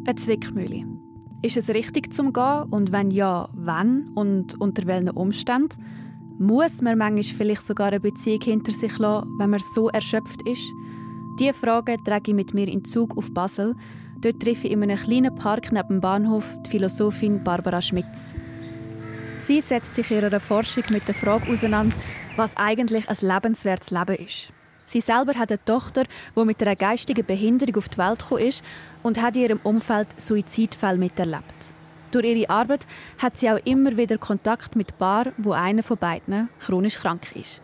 Eine 0.04 0.16
Zwickmühle. 0.16 0.84
Ist 1.42 1.56
es 1.56 1.68
richtig 1.68 2.12
zum 2.12 2.32
Gehen 2.32 2.64
und 2.70 2.90
wenn 2.90 3.12
ja, 3.12 3.48
wann 3.52 4.10
und 4.16 4.60
unter 4.60 4.84
welchen 4.86 5.10
Umständen? 5.10 5.80
Muss 6.38 6.82
man 6.82 6.98
manchmal 6.98 7.22
vielleicht 7.22 7.62
sogar 7.62 7.88
eine 7.88 8.00
Beziehung 8.00 8.40
hinter 8.40 8.72
sich 8.72 8.98
lassen, 8.98 9.28
wenn 9.38 9.50
man 9.50 9.60
so 9.60 9.88
erschöpft 9.90 10.42
ist? 10.42 10.72
Diese 11.38 11.52
Frage 11.52 11.98
trage 12.02 12.30
ich 12.30 12.34
mit 12.34 12.52
mir 12.52 12.66
in 12.66 12.84
Zug 12.84 13.16
auf 13.16 13.32
Basel. 13.32 13.76
Dort 14.20 14.40
treffe 14.40 14.66
ich 14.66 14.72
in 14.72 14.82
einem 14.82 14.96
kleinen 14.96 15.34
Park 15.34 15.72
neben 15.72 15.88
dem 15.88 16.00
Bahnhof 16.00 16.44
die 16.64 16.70
Philosophin 16.70 17.44
Barbara 17.44 17.82
Schmitz. 17.82 18.34
Sie 19.40 19.60
setzt 19.60 19.94
sich 19.94 20.10
in 20.10 20.22
ihrer 20.22 20.40
Forschung 20.40 20.84
mit 20.90 21.06
der 21.06 21.14
Frage 21.14 21.50
auseinander, 21.52 21.94
was 22.36 22.56
eigentlich 22.56 23.08
ein 23.08 23.16
lebenswertes 23.20 23.90
Leben 23.90 24.16
ist. 24.16 24.52
Sie 24.86 25.00
selber 25.00 25.34
hat 25.34 25.50
eine 25.50 25.64
Tochter, 25.64 26.04
die 26.34 26.44
mit 26.44 26.62
einer 26.62 26.76
geistigen 26.76 27.26
Behinderung 27.26 27.76
auf 27.76 27.88
die 27.88 27.98
Welt 27.98 28.20
gekommen 28.20 28.42
ist 28.42 28.64
und 29.02 29.20
hat 29.20 29.36
in 29.36 29.42
ihrem 29.42 29.60
Umfeld 29.62 30.08
Suizidfälle 30.20 30.96
miterlebt. 30.96 31.44
Durch 32.12 32.24
ihre 32.24 32.48
Arbeit 32.48 32.86
hat 33.18 33.36
sie 33.36 33.50
auch 33.50 33.60
immer 33.64 33.96
wieder 33.96 34.16
Kontakt 34.16 34.76
mit 34.76 34.96
Paar, 34.96 35.32
wo 35.36 35.52
einer 35.52 35.82
von 35.82 35.98
beiden 35.98 36.48
chronisch 36.60 36.96
krank 36.96 37.34
ist. 37.34 37.60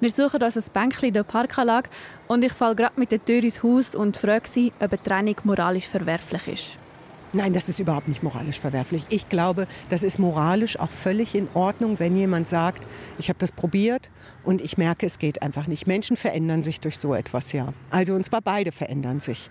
Wir 0.00 0.10
suchen 0.10 0.42
uns 0.42 0.56
ein 0.56 0.72
Bänkchen 0.72 1.08
in 1.08 1.14
der 1.14 1.24
Parkanlage 1.24 1.90
und 2.26 2.42
ich 2.42 2.54
falle 2.54 2.74
gerade 2.74 2.98
mit 2.98 3.12
der 3.12 3.22
Tür 3.22 3.44
ins 3.44 3.62
Haus 3.62 3.94
und 3.94 4.16
frage 4.16 4.48
sie, 4.48 4.72
ob 4.80 4.92
eine 4.92 5.02
Trennung 5.02 5.36
moralisch 5.44 5.86
verwerflich 5.86 6.48
ist. 6.48 6.78
Nein, 7.34 7.52
das 7.52 7.68
ist 7.68 7.78
überhaupt 7.78 8.08
nicht 8.08 8.22
moralisch 8.22 8.58
verwerflich. 8.58 9.04
Ich 9.10 9.28
glaube, 9.28 9.66
das 9.90 10.02
ist 10.02 10.18
moralisch 10.18 10.78
auch 10.78 10.90
völlig 10.90 11.34
in 11.34 11.48
Ordnung, 11.52 11.98
wenn 11.98 12.16
jemand 12.16 12.48
sagt, 12.48 12.84
ich 13.18 13.28
habe 13.28 13.38
das 13.38 13.52
probiert 13.52 14.08
und 14.42 14.62
ich 14.62 14.78
merke, 14.78 15.04
es 15.04 15.18
geht 15.18 15.42
einfach 15.42 15.66
nicht. 15.66 15.86
Menschen 15.86 16.16
verändern 16.16 16.62
sich 16.62 16.80
durch 16.80 16.96
so 16.96 17.14
etwas, 17.14 17.52
ja. 17.52 17.74
Also 17.90 18.14
und 18.14 18.24
zwar 18.24 18.40
beide 18.40 18.72
verändern 18.72 19.20
sich. 19.20 19.50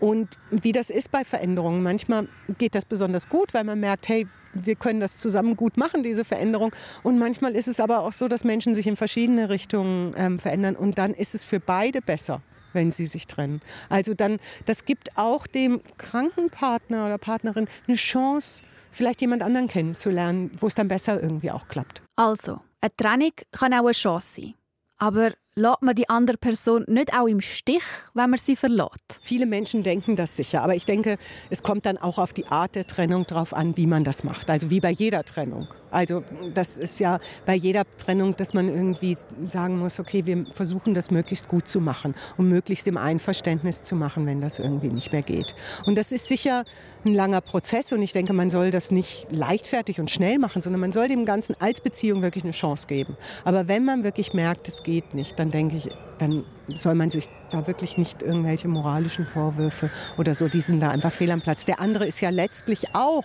Und 0.00 0.30
wie 0.50 0.72
das 0.72 0.88
ist 0.88 1.12
bei 1.12 1.24
Veränderungen, 1.24 1.82
manchmal 1.82 2.26
geht 2.56 2.74
das 2.74 2.86
besonders 2.86 3.28
gut, 3.28 3.52
weil 3.52 3.64
man 3.64 3.78
merkt, 3.78 4.08
hey, 4.08 4.26
wir 4.52 4.74
können 4.74 5.00
das 5.00 5.18
zusammen 5.18 5.56
gut 5.56 5.76
machen, 5.76 6.02
diese 6.02 6.24
Veränderung. 6.24 6.72
Und 7.02 7.18
manchmal 7.18 7.54
ist 7.54 7.68
es 7.68 7.80
aber 7.80 8.00
auch 8.00 8.12
so, 8.12 8.28
dass 8.28 8.44
Menschen 8.44 8.74
sich 8.74 8.86
in 8.86 8.96
verschiedene 8.96 9.48
Richtungen 9.48 10.14
ähm, 10.16 10.38
verändern 10.38 10.76
und 10.76 10.98
dann 10.98 11.14
ist 11.14 11.34
es 11.34 11.44
für 11.44 11.60
beide 11.60 12.00
besser 12.02 12.42
wenn 12.72 12.92
sie 12.92 13.06
sich 13.06 13.26
trennen. 13.26 13.60
Also 13.88 14.14
dann, 14.14 14.38
das 14.66 14.84
gibt 14.84 15.16
auch 15.16 15.48
dem 15.48 15.80
kranken 15.98 16.50
Partner 16.50 17.06
oder 17.06 17.18
Partnerin 17.18 17.66
eine 17.88 17.96
Chance, 17.96 18.62
vielleicht 18.92 19.20
jemand 19.20 19.42
anderen 19.42 19.66
kennenzulernen, 19.68 20.52
wo 20.60 20.68
es 20.68 20.76
dann 20.76 20.86
besser 20.86 21.20
irgendwie 21.20 21.50
auch 21.50 21.66
klappt. 21.66 22.02
Also, 22.14 22.60
eine 22.80 22.94
Trennung 22.96 23.32
kann 23.50 23.72
auch 23.74 23.86
eine 23.86 23.92
Chance 23.92 24.40
sein. 24.40 24.54
Aber 24.98 25.32
lässt 25.54 25.82
man 25.82 25.94
die 25.94 26.08
andere 26.08 26.36
Person 26.36 26.84
nicht 26.86 27.12
auch 27.12 27.26
im 27.26 27.40
Stich, 27.40 27.82
wenn 28.14 28.30
man 28.30 28.38
sie 28.38 28.56
verlässt? 28.56 29.20
Viele 29.22 29.46
Menschen 29.46 29.82
denken 29.82 30.16
das 30.16 30.36
sicher, 30.36 30.62
aber 30.62 30.74
ich 30.74 30.84
denke, 30.84 31.18
es 31.50 31.62
kommt 31.62 31.86
dann 31.86 31.98
auch 31.98 32.18
auf 32.18 32.32
die 32.32 32.46
Art 32.46 32.74
der 32.74 32.86
Trennung 32.86 33.26
drauf 33.26 33.52
an, 33.52 33.76
wie 33.76 33.86
man 33.86 34.04
das 34.04 34.22
macht. 34.24 34.48
Also 34.48 34.70
wie 34.70 34.80
bei 34.80 34.90
jeder 34.90 35.24
Trennung. 35.24 35.68
Also 35.90 36.22
das 36.54 36.78
ist 36.78 37.00
ja 37.00 37.18
bei 37.46 37.54
jeder 37.54 37.84
Trennung, 37.98 38.36
dass 38.36 38.54
man 38.54 38.68
irgendwie 38.68 39.16
sagen 39.46 39.78
muss, 39.78 39.98
okay, 39.98 40.24
wir 40.24 40.46
versuchen 40.52 40.94
das 40.94 41.10
möglichst 41.10 41.48
gut 41.48 41.66
zu 41.66 41.80
machen 41.80 42.14
und 42.36 42.48
möglichst 42.48 42.86
im 42.86 42.96
Einverständnis 42.96 43.82
zu 43.82 43.96
machen, 43.96 44.26
wenn 44.26 44.40
das 44.40 44.60
irgendwie 44.60 44.90
nicht 44.90 45.10
mehr 45.10 45.22
geht. 45.22 45.54
Und 45.84 45.98
das 45.98 46.12
ist 46.12 46.28
sicher 46.28 46.64
ein 47.04 47.14
langer 47.14 47.40
Prozess 47.40 47.92
und 47.92 48.02
ich 48.02 48.12
denke, 48.12 48.32
man 48.32 48.50
soll 48.50 48.70
das 48.70 48.92
nicht 48.92 49.26
leichtfertig 49.30 49.98
und 49.98 50.10
schnell 50.10 50.38
machen, 50.38 50.62
sondern 50.62 50.80
man 50.80 50.92
soll 50.92 51.08
dem 51.08 51.24
Ganzen 51.24 51.56
als 51.58 51.80
Beziehung 51.80 52.22
wirklich 52.22 52.44
eine 52.44 52.52
Chance 52.52 52.86
geben. 52.86 53.16
Aber 53.44 53.66
wenn 53.66 53.84
man 53.84 54.04
wirklich 54.04 54.32
merkt, 54.32 54.68
es 54.68 54.84
geht 54.84 55.14
nicht, 55.14 55.39
dann 55.40 55.50
denke 55.50 55.78
ich, 55.78 55.88
dann 56.18 56.44
soll 56.76 56.94
man 56.94 57.10
sich 57.10 57.24
da 57.50 57.66
wirklich 57.66 57.96
nicht 57.96 58.20
irgendwelche 58.20 58.68
moralischen 58.68 59.26
Vorwürfe 59.26 59.90
oder 60.18 60.34
so, 60.34 60.48
die 60.48 60.60
sind 60.60 60.80
da 60.80 60.90
einfach 60.90 61.12
fehl 61.12 61.30
am 61.30 61.40
Platz. 61.40 61.64
Der 61.64 61.80
andere 61.80 62.06
ist 62.06 62.20
ja 62.20 62.28
letztlich 62.28 62.94
auch 62.94 63.24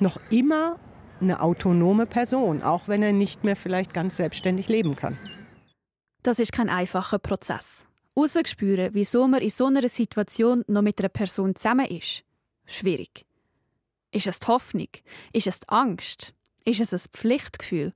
noch 0.00 0.18
immer 0.30 0.76
eine 1.20 1.40
autonome 1.40 2.06
Person, 2.06 2.62
auch 2.62 2.88
wenn 2.88 3.02
er 3.02 3.12
nicht 3.12 3.44
mehr 3.44 3.54
vielleicht 3.54 3.94
ganz 3.94 4.16
selbstständig 4.16 4.68
leben 4.68 4.96
kann. 4.96 5.16
Das 6.24 6.40
ist 6.40 6.52
kein 6.52 6.68
einfacher 6.68 7.20
Prozess. 7.20 7.86
Rausspüren, 8.16 8.90
wieso 8.92 9.28
man 9.28 9.40
in 9.40 9.50
so 9.50 9.66
einer 9.66 9.88
Situation 9.88 10.64
noch 10.66 10.82
mit 10.82 10.98
einer 10.98 11.08
Person 11.08 11.54
zusammen 11.54 11.86
ist, 11.86 12.24
schwierig. 12.66 13.24
Ist 14.10 14.26
es 14.26 14.40
die 14.40 14.46
Hoffnung? 14.48 14.88
Ist 15.32 15.46
es 15.46 15.60
die 15.60 15.68
Angst? 15.68 16.34
Ist 16.64 16.80
es 16.80 16.92
ein 16.92 17.00
Pflichtgefühl? 17.12 17.92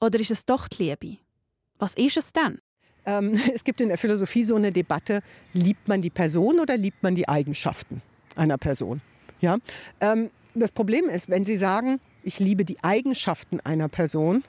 Oder 0.00 0.18
ist 0.18 0.32
es 0.32 0.44
doch 0.44 0.66
die 0.66 0.82
Liebe? 0.82 1.18
Was 1.78 1.94
ist 1.94 2.16
es 2.16 2.32
denn? 2.32 2.60
Ähm, 3.08 3.40
es 3.54 3.64
gibt 3.64 3.80
in 3.80 3.88
der 3.88 3.98
Philosophie 3.98 4.44
so 4.44 4.54
eine 4.54 4.70
Debatte, 4.70 5.22
liebt 5.54 5.88
man 5.88 6.02
die 6.02 6.10
Person 6.10 6.60
oder 6.60 6.76
liebt 6.76 7.02
man 7.02 7.14
die 7.14 7.28
Eigenschaften 7.28 8.02
einer 8.36 8.58
Person? 8.58 9.00
Ja? 9.40 9.58
Ähm, 10.00 10.30
das 10.54 10.70
Problem 10.70 11.08
ist, 11.08 11.28
wenn 11.28 11.44
Sie 11.44 11.56
sagen, 11.56 12.00
ich 12.22 12.38
liebe 12.38 12.64
die 12.64 12.82
Eigenschaften 12.82 13.60
einer 13.60 13.88
Person, 13.88 14.44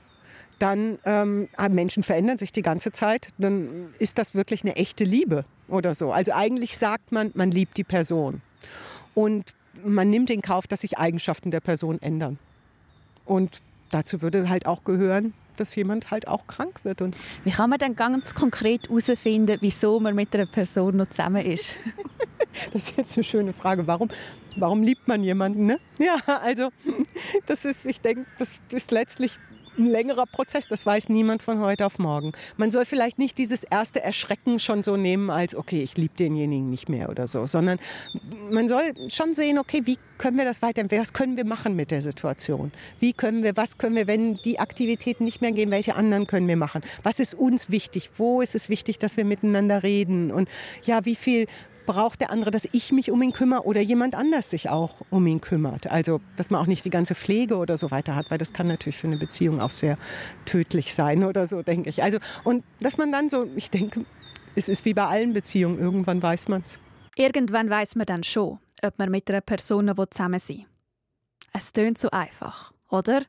dann 0.58 1.00
ähm, 1.06 1.48
ah, 1.56 1.70
Menschen 1.70 2.04
verändern 2.04 2.38
sich 2.38 2.52
die 2.52 2.62
ganze 2.62 2.92
Zeit, 2.92 3.30
dann 3.38 3.94
ist 3.98 4.18
das 4.18 4.36
wirklich 4.36 4.64
eine 4.64 4.76
echte 4.76 5.06
Liebe 5.06 5.46
oder 5.70 5.94
so. 5.94 6.12
Also 6.12 6.34
eigentlich 6.34 6.78
sagt 6.78 7.14
man, 7.14 7.32
man 7.34 7.52
liebt 7.52 7.78
die 7.78 7.86
Person. 7.86 8.42
Und 9.16 9.54
man 9.86 10.10
nimmt 10.10 10.30
in 10.30 10.42
Kauf, 10.42 10.68
dass 10.68 10.82
sich 10.82 10.98
Eigenschaften 10.98 11.52
der 11.52 11.62
Person 11.62 12.02
ändern. 12.02 12.38
Und 13.24 13.62
dazu 13.90 14.22
würde 14.22 14.50
halt 14.50 14.66
auch 14.66 14.84
gehören, 14.84 15.34
dass 15.60 15.76
jemand 15.76 16.12
halt 16.12 16.28
auch 16.28 16.48
krank 16.48 16.80
wird. 16.84 17.02
Und 17.02 17.16
Wie 17.44 17.52
kann 17.52 17.70
man 17.70 17.80
dann 17.80 17.96
ganz 17.96 18.34
konkret 18.34 18.90
herausfinden, 18.90 19.58
wieso 19.62 20.00
man 20.00 20.16
mit 20.16 20.34
einer 20.34 20.46
Person 20.46 20.98
noch 20.98 21.08
zusammen 21.08 21.46
ist? 21.46 21.76
das 22.74 22.90
ist 22.90 22.98
jetzt 22.98 23.18
eine 23.18 23.24
schöne 23.24 23.54
Frage. 23.54 23.88
Warum, 23.88 24.10
warum 24.56 24.84
liebt 24.84 25.08
man 25.08 25.24
jemanden? 25.24 25.66
Ne? 25.66 25.80
Ja, 25.98 26.18
also 26.42 26.70
das 27.46 27.66
ist, 27.66 27.86
ich 27.86 28.02
denke, 28.02 28.26
das 28.38 28.60
ist 28.72 28.92
letztlich 28.92 29.34
ein 29.80 29.86
längerer 29.86 30.26
Prozess. 30.26 30.68
Das 30.68 30.86
weiß 30.86 31.10
niemand 31.10 31.42
von 31.42 31.60
heute 31.60 31.86
auf 31.86 31.98
morgen. 31.98 32.34
Man 32.58 32.70
soll 32.70 32.86
vielleicht 32.86 33.18
nicht 33.18 33.38
dieses 33.38 33.64
erste 33.64 34.04
Erschrecken 34.04 34.60
schon 34.60 34.84
so 34.84 34.98
nehmen 34.98 35.30
als, 35.30 35.56
okay, 35.56 35.82
ich 35.82 35.98
liebe 35.98 36.14
denjenigen 36.18 36.70
nicht 36.70 36.90
mehr 36.90 37.10
oder 37.10 37.28
so, 37.28 37.48
sondern 37.48 37.80
man 38.52 38.68
soll 38.68 38.94
schon 39.10 39.34
sehen, 39.34 39.58
okay, 39.58 39.82
wie 39.86 39.98
können 40.18 40.38
wir 40.38 40.46
das 40.46 40.62
weiterentwickeln? 40.62 41.02
Was 41.02 41.14
können 41.14 41.38
wir 41.38 41.46
machen 41.46 41.76
mit 41.76 41.92
der 41.92 42.02
Situation? 42.02 42.72
Wie 43.00 43.14
können 43.14 43.44
wir, 43.44 43.56
was 43.56 43.78
können 43.78 43.96
wir, 43.96 44.08
wenn 44.08 44.38
die 44.38 44.60
Aktivitäten 44.60 45.24
nicht 45.24 45.42
mehr 45.42 45.52
gehen, 45.52 45.72
welche 45.72 45.96
anderen 45.96 46.28
können 46.28 46.48
wir 46.48 46.58
machen? 46.58 46.82
Was 47.04 47.20
ist 47.20 47.34
uns 47.34 47.70
wichtig? 47.70 48.12
Wo 48.18 48.42
ist 48.42 48.56
es 48.56 48.70
wichtig, 48.70 49.00
dass 49.00 49.18
wir 49.18 49.26
miteinander 49.26 49.84
reden? 49.84 50.32
Und 50.32 50.50
ja, 50.84 51.06
wie 51.06 51.16
viel 51.16 51.48
braucht 51.90 52.22
der 52.22 52.30
andere, 52.30 52.52
dass 52.52 52.70
ich 52.72 52.92
mich 52.92 53.10
um 53.10 53.20
ihn 53.24 53.34
kümmere 53.34 53.66
oder 53.66 53.82
jemand 53.82 54.14
anders 54.14 54.52
sich 54.52 54.70
auch 54.70 55.02
um 55.10 55.26
ihn 55.26 55.42
kümmert. 55.42 55.88
Also, 55.88 56.22
dass 56.36 56.52
man 56.52 56.62
auch 56.62 56.68
nicht 56.68 56.86
die 56.86 56.92
ganze 56.92 57.16
Pflege 57.16 57.58
oder 57.58 57.78
so 57.78 57.90
weiter 57.90 58.16
hat, 58.16 58.30
weil 58.30 58.38
das 58.38 58.54
kann 58.54 58.68
natürlich 58.68 58.96
für 58.96 59.08
eine 59.08 59.18
Beziehung 59.18 59.60
auch 59.60 59.72
sehr 59.72 59.98
tödlich 60.46 60.94
sein 60.94 61.24
oder 61.24 61.48
so, 61.48 61.64
denke 61.64 61.90
ich. 61.90 62.04
Also, 62.04 62.20
und 62.44 62.64
dass 62.80 62.98
man 62.98 63.12
dann 63.12 63.28
so, 63.28 63.48
ich 63.56 63.72
denke, 63.72 64.06
es 64.56 64.70
ist 64.70 64.86
wie 64.86 64.94
bei 64.94 65.06
allen 65.06 65.34
Beziehungen, 65.34 65.80
irgendwann 65.80 66.22
weiß 66.22 66.48
man 66.48 66.62
es. 66.64 66.78
Irgendwann 67.16 67.72
weiß 67.72 67.96
man 67.96 68.06
dann 68.06 68.24
schon, 68.24 68.60
ob 68.84 69.00
man 69.00 69.10
mit 69.10 69.28
einer 69.28 69.42
Person 69.42 69.92
zusammen 70.12 70.40
sein 70.40 70.58
will. 70.58 70.66
Es 71.54 71.74
tönt 71.74 71.98
so 71.98 72.12
einfach, 72.12 72.72
oder? 72.90 73.24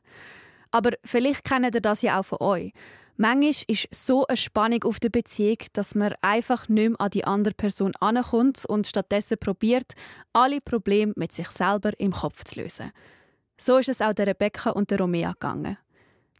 Aber 0.69 0.91
vielleicht 1.03 1.45
kennt 1.45 1.65
ihr 1.65 1.81
das 1.81 2.03
ja 2.03 2.19
auch 2.19 2.25
von 2.25 2.37
euch. 2.41 2.73
Manchmal 3.17 3.51
ist 3.67 3.87
so 3.91 4.25
eine 4.27 4.37
Spannung 4.37 4.83
auf 4.83 4.99
der 4.99 5.09
Beziehung, 5.09 5.57
dass 5.73 5.95
man 5.95 6.15
einfach 6.21 6.69
nicht 6.69 6.89
mehr 6.89 7.01
an 7.01 7.11
die 7.11 7.25
andere 7.25 7.53
Person 7.53 7.93
ankommt 7.99 8.65
und 8.65 8.87
stattdessen 8.87 9.37
probiert, 9.37 9.93
alle 10.33 10.61
Probleme 10.61 11.13
mit 11.15 11.31
sich 11.31 11.49
selber 11.49 11.91
im 11.99 12.11
Kopf 12.11 12.43
zu 12.43 12.61
lösen. 12.61 12.91
So 13.59 13.77
ist 13.77 13.89
es 13.89 14.01
auch 14.01 14.13
der 14.13 14.27
Rebecca 14.27 14.71
und 14.71 14.89
der 14.89 14.99
Romea 14.99 15.33
gegangen. 15.33 15.77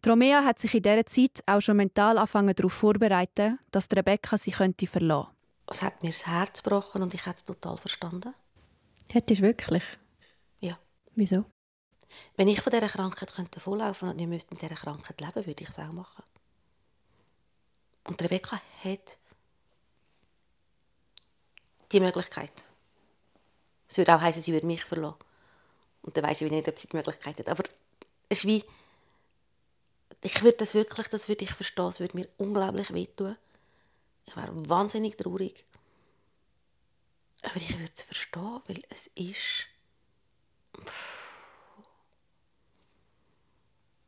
Die 0.03 0.09
Romea 0.09 0.43
hat 0.43 0.57
sich 0.57 0.73
in 0.73 0.81
dieser 0.81 1.05
Zeit 1.05 1.43
auch 1.45 1.61
schon 1.61 1.77
mental 1.77 2.17
angefangen 2.17 2.55
darauf 2.55 2.73
vorbereitet, 2.73 3.59
dass 3.69 3.87
die 3.87 3.95
Rebecca 3.95 4.37
sie 4.37 4.51
könnte 4.51 4.87
verlassen 4.87 5.27
könnte. 5.27 5.41
Es 5.67 5.81
hat 5.83 6.01
mir 6.01 6.09
das 6.09 6.25
Herz 6.25 6.63
gebrochen 6.63 7.03
und 7.03 7.13
ich 7.13 7.25
habe 7.25 7.35
es 7.35 7.45
total 7.45 7.77
verstanden. 7.77 8.33
Hättest 9.09 9.41
du 9.41 9.45
wirklich? 9.45 9.83
Ja. 10.59 10.79
Wieso? 11.15 11.45
Wenn 12.35 12.47
ich 12.47 12.61
von 12.61 12.71
dieser 12.71 12.87
Krankheit 12.87 13.31
davonlaufen 13.51 14.09
könnte 14.09 14.23
und 14.23 14.29
nicht 14.29 14.51
mit 14.51 14.61
dieser 14.61 14.75
Krankheit 14.75 15.21
leben 15.21 15.45
würde 15.45 15.63
ich 15.63 15.69
es 15.69 15.79
auch 15.79 15.91
machen. 15.91 16.23
Und 18.03 18.21
Rebecca 18.21 18.61
hat 18.83 19.17
die 21.91 21.99
Möglichkeit. 21.99 22.51
Es 23.87 23.97
würde 23.97 24.15
auch 24.15 24.21
heißen, 24.21 24.41
sie 24.41 24.53
würde 24.53 24.65
mich 24.65 24.83
verlassen. 24.83 25.17
Und 26.01 26.17
dann 26.17 26.23
weiß 26.23 26.41
ich 26.41 26.51
nicht, 26.51 26.67
ob 26.67 26.79
sie 26.79 26.87
die 26.87 26.95
Möglichkeit 26.95 27.37
hat. 27.37 27.47
Aber 27.47 27.63
es 28.29 28.39
ist 28.39 28.45
wie, 28.45 28.63
ich 30.21 30.41
würde 30.41 30.57
das 30.57 30.73
wirklich, 30.73 31.07
das 31.07 31.27
würde 31.27 31.43
ich 31.43 31.53
verstehen, 31.53 31.87
es 31.87 31.99
würde 31.99 32.17
mir 32.17 32.29
unglaublich 32.37 32.93
wehtun. 32.93 33.37
Ich 34.25 34.35
wäre 34.35 34.69
wahnsinnig 34.69 35.17
traurig. 35.17 35.65
Aber 37.41 37.55
ich 37.55 37.77
würde 37.77 37.91
es 37.93 38.03
verstehen, 38.03 38.61
weil 38.67 38.81
es 38.89 39.07
ist... 39.15 39.67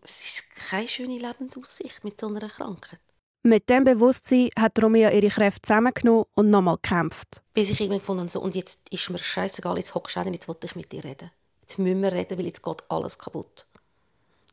Es 0.02 0.22
ist 0.22 0.52
keine 0.70 0.88
schöne 0.88 1.18
Lebensaussicht 1.18 2.04
mit 2.04 2.20
so 2.20 2.28
einer 2.28 2.50
Krankheit. 2.50 3.00
Mit 3.46 3.70
dem 3.70 3.84
Bewusstsein 3.84 4.52
hat 4.58 4.82
Romeo 4.82 5.10
ihre 5.10 5.28
Kräfte 5.28 5.64
zusammengenommen 5.64 6.24
und 6.34 6.50
nochmal 6.50 6.78
gekämpft. 6.78 7.42
Bis 7.54 7.70
ich 7.70 7.82
irgendwann 7.82 8.00
gefunden 8.00 8.28
so, 8.30 8.40
und 8.40 8.56
jetzt 8.56 8.88
ist 8.90 9.10
mir 9.10 9.18
scheißegal, 9.18 9.78
jetzt 9.78 9.94
hockst 9.94 10.16
du 10.16 10.22
jetzt 10.22 10.48
will 10.48 10.56
ich 10.64 10.78
mit 10.78 10.94
dir 10.94 11.04
reden. 11.04 11.30
Jetzt 11.60 11.78
müssen 11.78 12.02
wir 12.02 12.14
reden, 12.14 12.38
weil 12.38 12.46
jetzt 12.46 12.64
geht 12.64 12.84
alles 12.88 13.18
kaputt. 13.18 13.66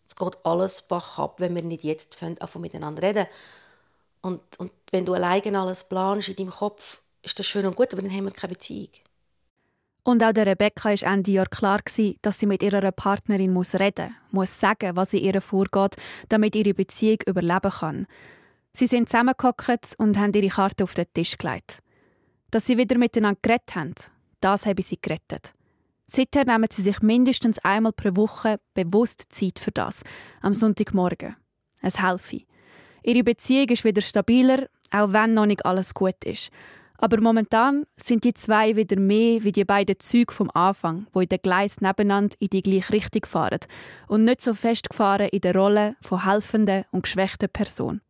Jetzt 0.03 0.19
geht 0.19 0.37
alles 0.45 0.83
bach 0.83 1.21
ab, 1.21 1.37
wenn 1.39 1.55
wir 1.55 1.63
nicht 1.63 1.85
jetzt 1.85 2.21
anfangen 2.21 2.63
miteinander 2.63 3.01
reden. 3.01 3.27
Und, 4.23 4.41
und 4.59 4.73
wenn 4.91 5.07
du 5.07 5.15
alleine 5.15 5.61
alles 5.61 5.85
planst 5.85 6.29
in 6.29 6.35
deinem 6.35 6.51
Kopf, 6.51 7.01
ist 7.23 7.39
das 7.39 7.47
schön 7.47 7.67
und 7.67 7.77
gut, 7.77 7.93
aber 7.93 8.03
dann 8.03 8.11
haben 8.11 8.25
wir 8.25 8.33
keine 8.33 8.55
Beziehung. 8.55 8.91
Und 10.03 10.25
auch 10.25 10.33
der 10.33 10.47
Rebecca 10.47 10.89
war 10.89 11.13
Ende 11.13 11.31
Jahr 11.31 11.47
klar, 11.47 11.81
dass 12.23 12.39
sie 12.41 12.47
mit 12.47 12.65
ihrer 12.65 12.91
Partnerin 12.91 13.53
muss 13.53 13.77
reden 13.77 14.17
muss, 14.31 14.51
muss 14.51 14.61
sagen, 14.61 14.97
was 14.97 15.13
in 15.13 15.23
ihr 15.23 15.41
vorgeht, 15.41 15.95
damit 16.29 16.57
ihre 16.57 16.75
Beziehung 16.75 17.19
überleben 17.27 17.71
kann. 17.71 18.07
Sie 18.73 18.87
sind 18.87 19.09
zusammengehockt 19.09 19.95
und 19.99 20.19
haben 20.19 20.33
ihre 20.33 20.49
Karte 20.49 20.85
auf 20.85 20.95
den 20.95 21.07
Tisch 21.13 21.37
gelegt. 21.37 21.81
Dass 22.51 22.67
sie 22.67 22.77
wieder 22.77 22.99
miteinander 22.99 23.39
geredet 23.43 23.75
haben, 23.75 23.95
das 24.41 24.67
habe 24.67 24.83
sie 24.83 24.99
gerettet. 25.01 25.53
Seither 26.07 26.45
nehmen 26.45 26.69
sie 26.71 26.83
sich 26.83 27.03
mindestens 27.03 27.59
einmal 27.61 27.93
pro 27.93 28.17
Woche 28.17 28.57
bewusst 28.75 29.27
Zeit 29.31 29.59
für 29.59 29.71
das, 29.71 30.03
am 30.41 30.55
Sonntagmorgen. 30.55 31.37
Es 31.83 32.03
helfe. 32.03 32.43
Ihre 33.03 33.23
Beziehung 33.23 33.69
ist 33.69 33.85
wieder 33.85 34.03
stabiler, 34.03 34.67
auch 34.91 35.13
wenn 35.13 35.35
noch 35.35 35.47
nicht 35.47 35.65
alles 35.65 35.95
gut 35.95 36.25
ist. 36.25 36.51
Aber 36.99 37.21
momentan 37.21 37.87
sind 37.97 38.25
die 38.25 38.35
zwei 38.35 38.77
wieder 38.77 38.99
mehr 38.99 39.43
wie 39.43 39.53
die 39.53 39.65
beiden 39.65 39.99
Züge 40.01 40.35
vom 40.35 40.51
Anfang, 40.53 41.07
wo 41.13 41.21
in 41.21 41.29
den 41.29 41.39
Gleis 41.41 41.81
nebeneinander 41.81 42.37
in 42.41 42.49
die 42.49 42.63
gleiche 42.63 42.93
Richtung 42.93 43.25
fahren 43.25 43.61
und 44.07 44.25
nicht 44.25 44.43
so 44.43 44.53
festgefahren 44.53 45.29
in 45.29 45.41
der 45.41 45.55
Rolle 45.55 45.97
von 46.03 46.25
helfenden 46.25 46.85
und 46.91 47.03
geschwächten 47.03 47.49
Person. 47.49 48.03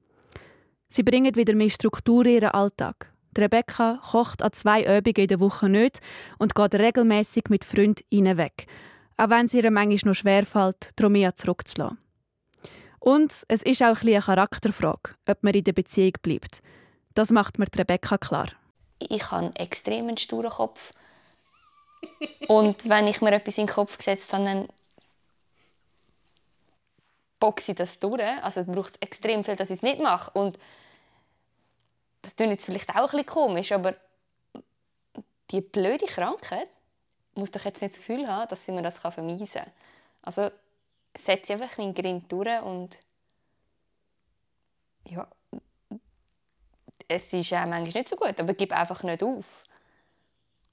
Sie 0.90 1.04
bringen 1.04 1.36
wieder 1.36 1.54
mehr 1.54 1.70
Struktur 1.70 2.26
in 2.26 2.34
ihren 2.34 2.50
Alltag. 2.50 3.12
Rebecca 3.38 4.00
kocht 4.10 4.42
an 4.42 4.52
zwei 4.52 4.82
Übungen 4.82 5.16
in 5.16 5.28
der 5.28 5.38
Woche 5.40 5.68
nicht 5.68 6.00
und 6.38 6.56
geht 6.56 6.74
regelmäßig 6.74 7.44
mit 7.48 7.64
Freunden 7.64 8.36
weg, 8.36 8.66
auch 9.16 9.30
wenn 9.30 9.46
es 9.46 9.54
ihr 9.54 9.70
manchmal 9.70 10.10
noch 10.10 10.14
schwerfällt, 10.14 10.90
Romea 11.00 11.34
zurückzulassen. 11.36 11.98
Und 12.98 13.32
es 13.46 13.62
ist 13.62 13.82
auch 13.82 14.02
ein 14.02 14.08
eine 14.08 14.20
Charakterfrage, 14.20 15.14
ob 15.28 15.42
man 15.42 15.54
in 15.54 15.64
der 15.64 15.72
Beziehung 15.72 16.12
bleibt. 16.22 16.60
Das 17.14 17.30
macht 17.30 17.58
mir 17.58 17.66
Rebecca 17.74 18.18
klar. 18.18 18.48
Ich 18.98 19.30
habe 19.30 19.46
einen 19.46 19.56
extrem 19.56 20.16
sturen 20.16 20.50
Kopf. 20.50 20.92
Und 22.48 22.88
wenn 22.88 23.06
ich 23.06 23.22
mir 23.22 23.32
etwas 23.32 23.58
in 23.58 23.66
den 23.66 23.74
Kopf 23.74 23.96
gesetzt 23.96 24.32
habe, 24.32 24.44
dann 24.44 24.68
boxe 27.40 27.72
ich 27.72 27.76
das 27.76 27.98
durch. 27.98 28.22
Also 28.42 28.60
es 28.60 28.66
braucht 28.66 29.02
extrem 29.02 29.42
viel, 29.44 29.56
dass 29.56 29.70
ich 29.70 29.78
es 29.78 29.82
nicht 29.82 30.00
mache. 30.00 30.30
Und 30.38 30.58
das 32.22 32.36
klingt 32.36 32.52
jetzt 32.52 32.66
vielleicht 32.66 32.90
auch 32.90 32.96
ein 32.96 33.02
bisschen 33.02 33.26
komisch, 33.26 33.72
aber 33.72 33.96
die 35.50 35.60
blöde 35.60 36.06
Krankheit 36.06 36.68
muss 37.34 37.50
doch 37.50 37.64
jetzt 37.64 37.82
nicht 37.82 37.94
das 37.94 38.00
Gefühl 38.00 38.28
haben, 38.28 38.48
dass 38.48 38.64
sie 38.64 38.72
mir 38.72 38.82
das 38.82 38.98
vermeiden 38.98 39.48
kann. 39.48 39.70
Also 40.22 40.50
setze 41.16 41.54
einfach 41.54 41.76
meinen 41.78 41.94
Grind 41.94 42.30
durch 42.30 42.62
und 42.62 42.98
ja, 45.04 45.26
es 47.08 47.32
ist 47.32 47.52
auch 47.52 47.66
manchmal 47.66 47.84
nicht 47.84 48.08
so 48.08 48.16
gut, 48.16 48.38
aber 48.38 48.54
gib 48.54 48.72
einfach 48.72 49.02
nicht 49.02 49.22
auf. 49.22 49.64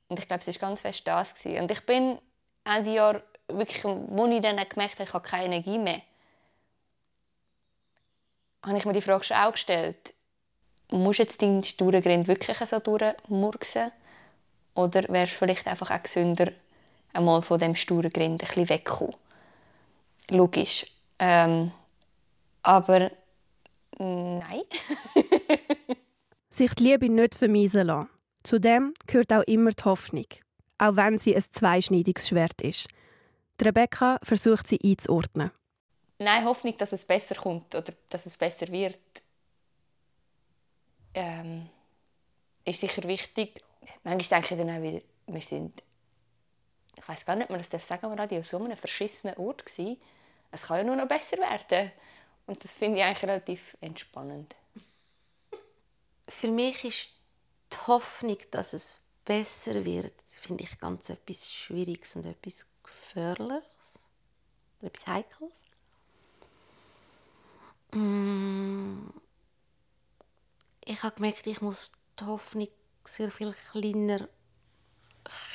Und 0.10 0.19
ich 0.19 0.27
glaube, 0.27 0.43
es 0.45 0.47
war 0.47 0.69
ganz 0.69 0.82
fest 0.82 1.08
das. 1.08 1.34
Gewesen. 1.34 1.62
Und 1.62 1.71
ich 1.71 1.86
bin 1.86 2.19
Ende 2.63 2.93
Jahr 2.93 3.21
wirklich, 3.47 3.84
wo 3.84 4.25
ich 4.27 4.41
dann 4.41 4.58
gemerkt 4.58 4.95
habe, 4.95 5.03
ich 5.03 5.13
habe 5.13 5.27
keine 5.27 5.45
Energie 5.45 5.77
mehr, 5.77 6.01
habe 8.63 8.77
ich 8.77 8.85
mir 8.85 8.93
die 8.93 9.01
Frage 9.01 9.23
schon 9.23 9.37
auch 9.37 9.51
gestellt, 9.51 10.13
musst 10.91 11.19
du 11.19 11.23
jetzt 11.23 11.41
deinen 11.41 11.63
sturen 11.63 12.27
wirklich 12.27 12.57
so 12.57 12.79
durchmurksen? 12.79 13.91
Oder 14.75 15.03
wäre 15.09 15.25
es 15.25 15.31
vielleicht 15.31 15.67
einfach 15.67 15.91
auch 15.91 16.03
gesünder, 16.03 16.51
einmal 17.13 17.41
von 17.41 17.59
dem 17.59 17.75
sturen 17.75 18.11
Grind 18.11 18.43
ein 18.43 18.47
bisschen 18.47 18.69
wegzukommen? 18.69 19.15
Logisch. 20.29 20.85
Ähm, 21.19 21.71
aber 22.61 23.11
nein. 23.97 24.61
Sich 26.49 26.73
die 26.75 26.83
Liebe 26.83 27.09
nicht 27.09 27.35
vermiesen 27.35 27.87
lassen. 27.87 28.09
Zudem 28.43 28.93
gehört 29.07 29.33
auch 29.33 29.43
immer 29.43 29.71
die 29.71 29.83
Hoffnung, 29.83 30.25
auch 30.77 30.95
wenn 30.95 31.19
sie 31.19 31.35
ein 31.35 31.41
zweischneidiges 31.41 32.27
Schwert 32.27 32.61
ist. 32.61 32.87
Rebecca 33.61 34.19
versucht 34.21 34.67
sie 34.67 34.79
einzuordnen. 34.83 35.51
Nein, 36.19 36.45
Hoffnung, 36.45 36.75
dass 36.77 36.93
es 36.93 37.06
besser 37.06 37.36
kommt 37.36 37.75
oder 37.75 37.93
dass 38.10 38.25
es 38.25 38.38
besser 38.38 38.67
wird, 38.69 38.99
ähm, 41.13 41.69
ist 42.65 42.82
sicher 42.82 43.03
wichtig. 43.03 43.62
Manchmal 44.03 44.41
denke 44.41 44.56
ich 44.56 44.60
dann 44.60 44.75
auch 44.75 44.82
wieder, 44.82 45.01
wir 45.27 45.41
sind, 45.41 45.84
ich 46.97 47.08
weiß 47.08 47.25
gar 47.25 47.36
nicht, 47.36 47.49
man 47.49 47.60
das 47.60 47.69
darf 47.69 47.84
sagen 47.84 48.06
am 48.06 48.13
Radio, 48.13 48.41
so 48.41 48.58
einem 48.58 48.77
verschissenen 48.77 49.38
Ort 49.38 49.65
gewesen. 49.65 49.99
Es 50.51 50.63
kann 50.63 50.77
ja 50.77 50.84
nur 50.84 50.95
noch 50.95 51.08
besser 51.08 51.38
werden. 51.38 51.91
Und 52.47 52.63
das 52.63 52.73
finde 52.73 52.99
ich 52.99 53.03
eigentlich 53.03 53.23
relativ 53.23 53.77
entspannend. 53.82 54.56
Für 56.27 56.49
mich 56.49 56.84
ist 56.84 57.10
die 57.71 57.88
Hoffnung, 57.88 58.38
dass 58.51 58.73
es 58.73 58.97
besser 59.25 59.86
wird, 59.86 60.13
finde 60.21 60.63
ich 60.63 60.80
ganz 60.80 61.10
etwas 61.10 61.51
Schwieriges 61.51 62.15
und 62.15 62.25
etwas 62.25 62.65
Gefährliches. 62.84 63.99
Etwas 64.82 65.08
Heikles. 65.08 65.66
Mm. 67.91 69.10
Ich 70.86 71.04
habe 71.04 71.15
gemerkt, 71.15 71.47
ich 71.47 71.62
muss 71.62 71.91
die 72.19 72.26
Hoffnung 72.26 72.69
sehr 73.04 73.32
viel 73.32 73.54
kleiner, 73.71 74.28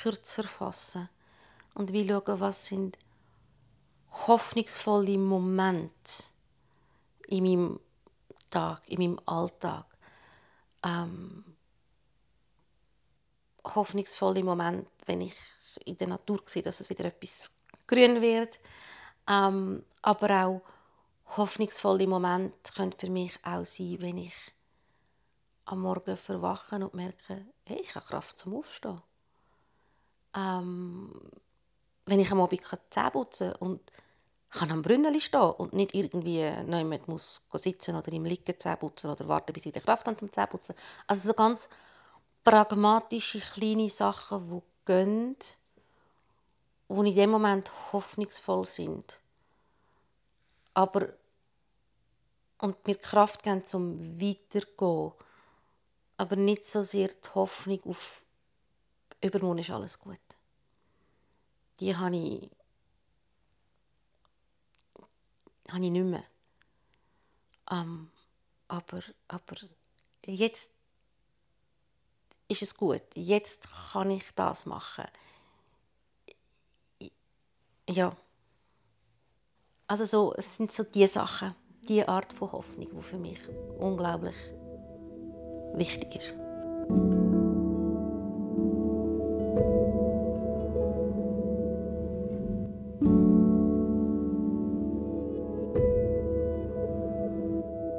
kürzer 0.03 0.45
fassen 0.45 1.09
und 1.75 1.93
wie 1.93 2.07
schauen, 2.07 2.41
was 2.41 2.67
sind 2.67 2.99
hoffnungsvolle 4.11 5.17
Momente 5.19 6.25
in 7.29 7.45
meinem 7.45 7.81
Tag, 8.51 8.83
in 8.89 8.99
meinem 8.99 9.21
Alltag. 9.27 9.87
Ähm, 10.85 11.45
hoffnungsvolle 13.65 14.43
Momente, 14.43 14.91
wenn 15.07 15.23
ich 15.23 15.37
in 15.85 15.97
der 15.97 16.09
Natur 16.09 16.43
sehe, 16.47 16.63
dass 16.63 16.81
es 16.81 16.91
wieder 16.91 17.05
etwas 17.07 17.51
grün 17.87 18.21
wird. 18.21 18.59
Ähm, 19.29 19.85
aber 20.03 20.45
auch 20.45 20.63
hoffnungsvolle 21.37 22.07
Momente 22.07 22.73
können 22.75 22.93
für 22.93 23.11
mich 23.11 23.39
auch 23.43 23.65
sein, 23.65 23.97
wenn 24.01 24.19
ich 24.19 24.35
am 25.65 25.81
Morgen 25.81 26.17
verwache 26.17 26.77
und 26.77 26.95
merke, 26.95 27.47
hey, 27.65 27.81
ich 27.81 27.95
habe 27.95 28.05
Kraft 28.05 28.39
zum 28.39 28.55
Aufstehen. 28.55 29.01
Ähm, 30.35 31.13
wenn 32.07 32.21
ich 32.21 32.31
am 32.31 32.41
Abend 32.41 32.63
Zähne 32.91 33.11
putzen 33.11 33.53
kann 33.53 33.69
und 33.69 33.81
kann 34.51 34.71
am 34.71 34.83
Brünneli 34.83 35.21
stehen 35.21 35.41
und 35.41 35.73
nicht 35.73 35.95
irgendwie 35.95 36.41
jemand 36.41 37.09
muss 37.09 37.47
sitzen 37.55 37.97
oder 37.97 38.13
im 38.13 38.25
Liegen 38.25 38.59
Zähne 38.59 38.77
putzen 38.77 39.11
oder 39.11 39.27
warten, 39.29 39.53
bis 39.53 39.67
ich 39.67 39.73
die 39.73 39.81
Kraft 39.81 40.07
habe 40.07 40.17
zum 40.17 40.33
Zähneputzen. 40.33 40.75
Also 41.07 41.29
so 41.29 41.35
ganz 41.35 41.69
pragmatische, 42.45 43.41
kleine 43.41 43.89
Sachen, 43.89 44.51
die 44.51 44.63
gehen, 44.85 45.37
die 46.89 46.95
in 47.09 47.17
dem 47.17 47.31
Moment 47.31 47.71
hoffnungsvoll 47.93 48.67
sind. 48.67 49.21
Aber 50.75 51.09
und 52.63 52.87
mir 52.87 52.95
Kraft 52.95 53.43
geben, 53.43 53.67
zum 53.67 54.21
weiterzugehen. 54.21 55.13
Aber 56.17 56.37
nicht 56.37 56.65
so 56.65 56.85
sehr 56.85 57.09
die 57.09 57.29
Hoffnung 57.35 57.83
auf 57.85 58.23
übermorgen 59.21 59.59
ist 59.59 59.71
alles 59.71 59.99
gut. 59.99 60.21
Die 61.81 61.97
habe 61.97 62.17
ich, 62.17 62.51
habe 65.69 65.85
ich 65.85 65.91
nicht 65.91 66.05
mehr. 66.05 66.25
Ähm, 67.71 68.11
aber, 68.69 69.03
aber 69.27 69.57
jetzt 70.27 70.71
ist 72.47 72.63
es 72.63 72.77
gut. 72.77 73.03
Jetzt 73.15 73.69
kann 73.91 74.11
ich 74.11 74.33
das 74.37 74.67
machen. 74.67 75.07
Ja. 77.89 78.17
Also 79.89 80.05
so, 80.05 80.35
es 80.35 80.57
sind 80.57 80.73
so 80.73 80.85
die 80.85 81.09
Sachen 81.09 81.57
die 81.89 82.07
Art 82.07 82.33
von 82.33 82.53
Hoffnung, 82.53 82.89
die 82.97 83.03
für 83.03 83.19
mich 83.19 83.39
unglaublich 83.79 84.37
wichtig 85.75 86.17
ist. 86.17 86.35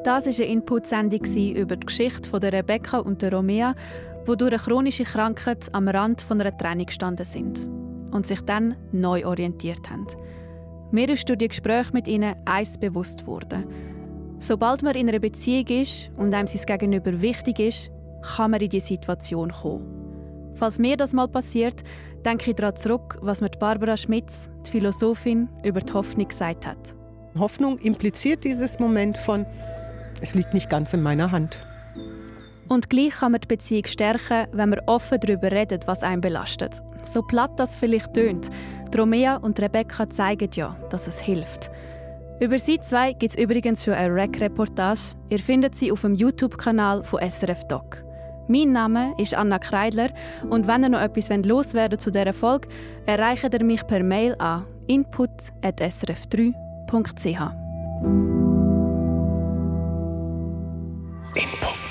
Das 0.03 0.25
war 0.25 0.33
eine 0.33 0.45
Input-Sendung 0.51 1.21
über 1.55 1.77
die 1.77 1.85
Geschichte 1.85 2.29
von 2.29 2.41
der 2.41 2.51
Rebecca 2.51 2.99
und 2.99 3.21
der 3.21 3.33
Romea, 3.33 3.73
die 4.27 4.37
durch 4.37 4.51
eine 4.51 4.61
chronische 4.61 5.05
Krankheit 5.05 5.69
am 5.71 5.87
Rand 5.87 6.25
einer 6.29 6.55
Trennung 6.57 6.85
gestanden 6.85 7.25
sind 7.25 7.67
und 8.11 8.27
sich 8.27 8.41
dann 8.41 8.75
neu 8.91 9.25
orientiert 9.25 9.89
haben. 9.89 10.05
Mir 10.93 11.09
ist 11.09 11.27
durch 11.27 11.39
die 11.39 11.47
Gespräche 11.47 11.91
mit 11.91 12.07
ihnen 12.07 12.35
eins 12.45 12.77
bewusst 12.77 13.21
geworden. 13.21 13.65
Sobald 14.37 14.83
man 14.83 14.93
in 14.93 15.09
einer 15.09 15.17
Beziehung 15.17 15.65
ist 15.65 16.11
und 16.17 16.31
einem 16.35 16.45
sein 16.45 16.63
Gegenüber 16.67 17.19
wichtig 17.19 17.57
ist, 17.57 17.89
kann 18.21 18.51
man 18.51 18.61
in 18.61 18.69
diese 18.69 18.89
Situation 18.89 19.51
kommen. 19.51 20.53
Falls 20.53 20.77
mir 20.77 20.95
das 20.95 21.13
mal 21.13 21.27
passiert, 21.27 21.83
denke 22.23 22.51
ich 22.51 22.55
daran 22.57 22.75
zurück, 22.75 23.17
was 23.23 23.41
mir 23.41 23.49
Barbara 23.49 23.97
Schmitz, 23.97 24.51
die 24.67 24.69
Philosophin, 24.69 25.49
über 25.63 25.79
die 25.79 25.91
Hoffnung 25.93 26.27
gesagt 26.27 26.67
hat. 26.67 26.93
Hoffnung 27.39 27.79
impliziert 27.79 28.43
dieses 28.43 28.77
Moment 28.77 29.17
von, 29.17 29.47
es 30.21 30.35
liegt 30.35 30.53
nicht 30.53 30.69
ganz 30.69 30.93
in 30.93 31.01
meiner 31.01 31.31
Hand. 31.31 31.65
Und 32.69 32.89
gleich 32.89 33.11
kann 33.11 33.33
man 33.33 33.41
die 33.41 33.47
Beziehung 33.47 33.85
stärken, 33.85 34.47
wenn 34.51 34.69
man 34.69 34.79
offen 34.87 35.19
darüber 35.19 35.51
redet, 35.51 35.87
was 35.87 36.03
einen 36.03 36.21
belastet. 36.21 36.81
So 37.03 37.21
platt 37.21 37.51
das 37.57 37.75
vielleicht 37.75 38.13
tönt, 38.13 38.49
Romea 38.97 39.35
und 39.37 39.59
Rebecca 39.59 40.09
zeigen 40.09 40.49
ja, 40.53 40.75
dass 40.89 41.07
es 41.07 41.19
hilft. 41.19 41.69
Über 42.39 42.57
sie 42.59 42.79
zwei 42.79 43.13
gibt 43.13 43.33
es 43.33 43.37
übrigens 43.37 43.83
schon 43.83 43.93
eine 43.93 44.13
Rec-Reportage. 44.13 45.15
Ihr 45.29 45.39
findet 45.39 45.75
sie 45.75 45.91
auf 45.91 46.01
dem 46.01 46.13
YouTube-Kanal 46.15 47.03
von 47.03 47.19
SRF 47.21 47.67
Doc. 47.67 48.03
Mein 48.47 48.71
Name 48.73 49.13
ist 49.17 49.33
Anna 49.33 49.57
Kreidler 49.59 50.09
und 50.49 50.67
wenn 50.67 50.83
ihr 50.83 50.89
noch 50.89 50.99
etwas 50.99 51.29
loswerden 51.29 51.97
zu 51.97 52.11
dieser 52.11 52.33
Folge, 52.33 52.67
erreicht 53.05 53.53
ihr 53.53 53.63
mich 53.63 53.87
per 53.87 54.03
Mail 54.03 54.35
an 54.39 54.65
input.srf3.ch. 54.87 56.53
Input. 61.35 61.82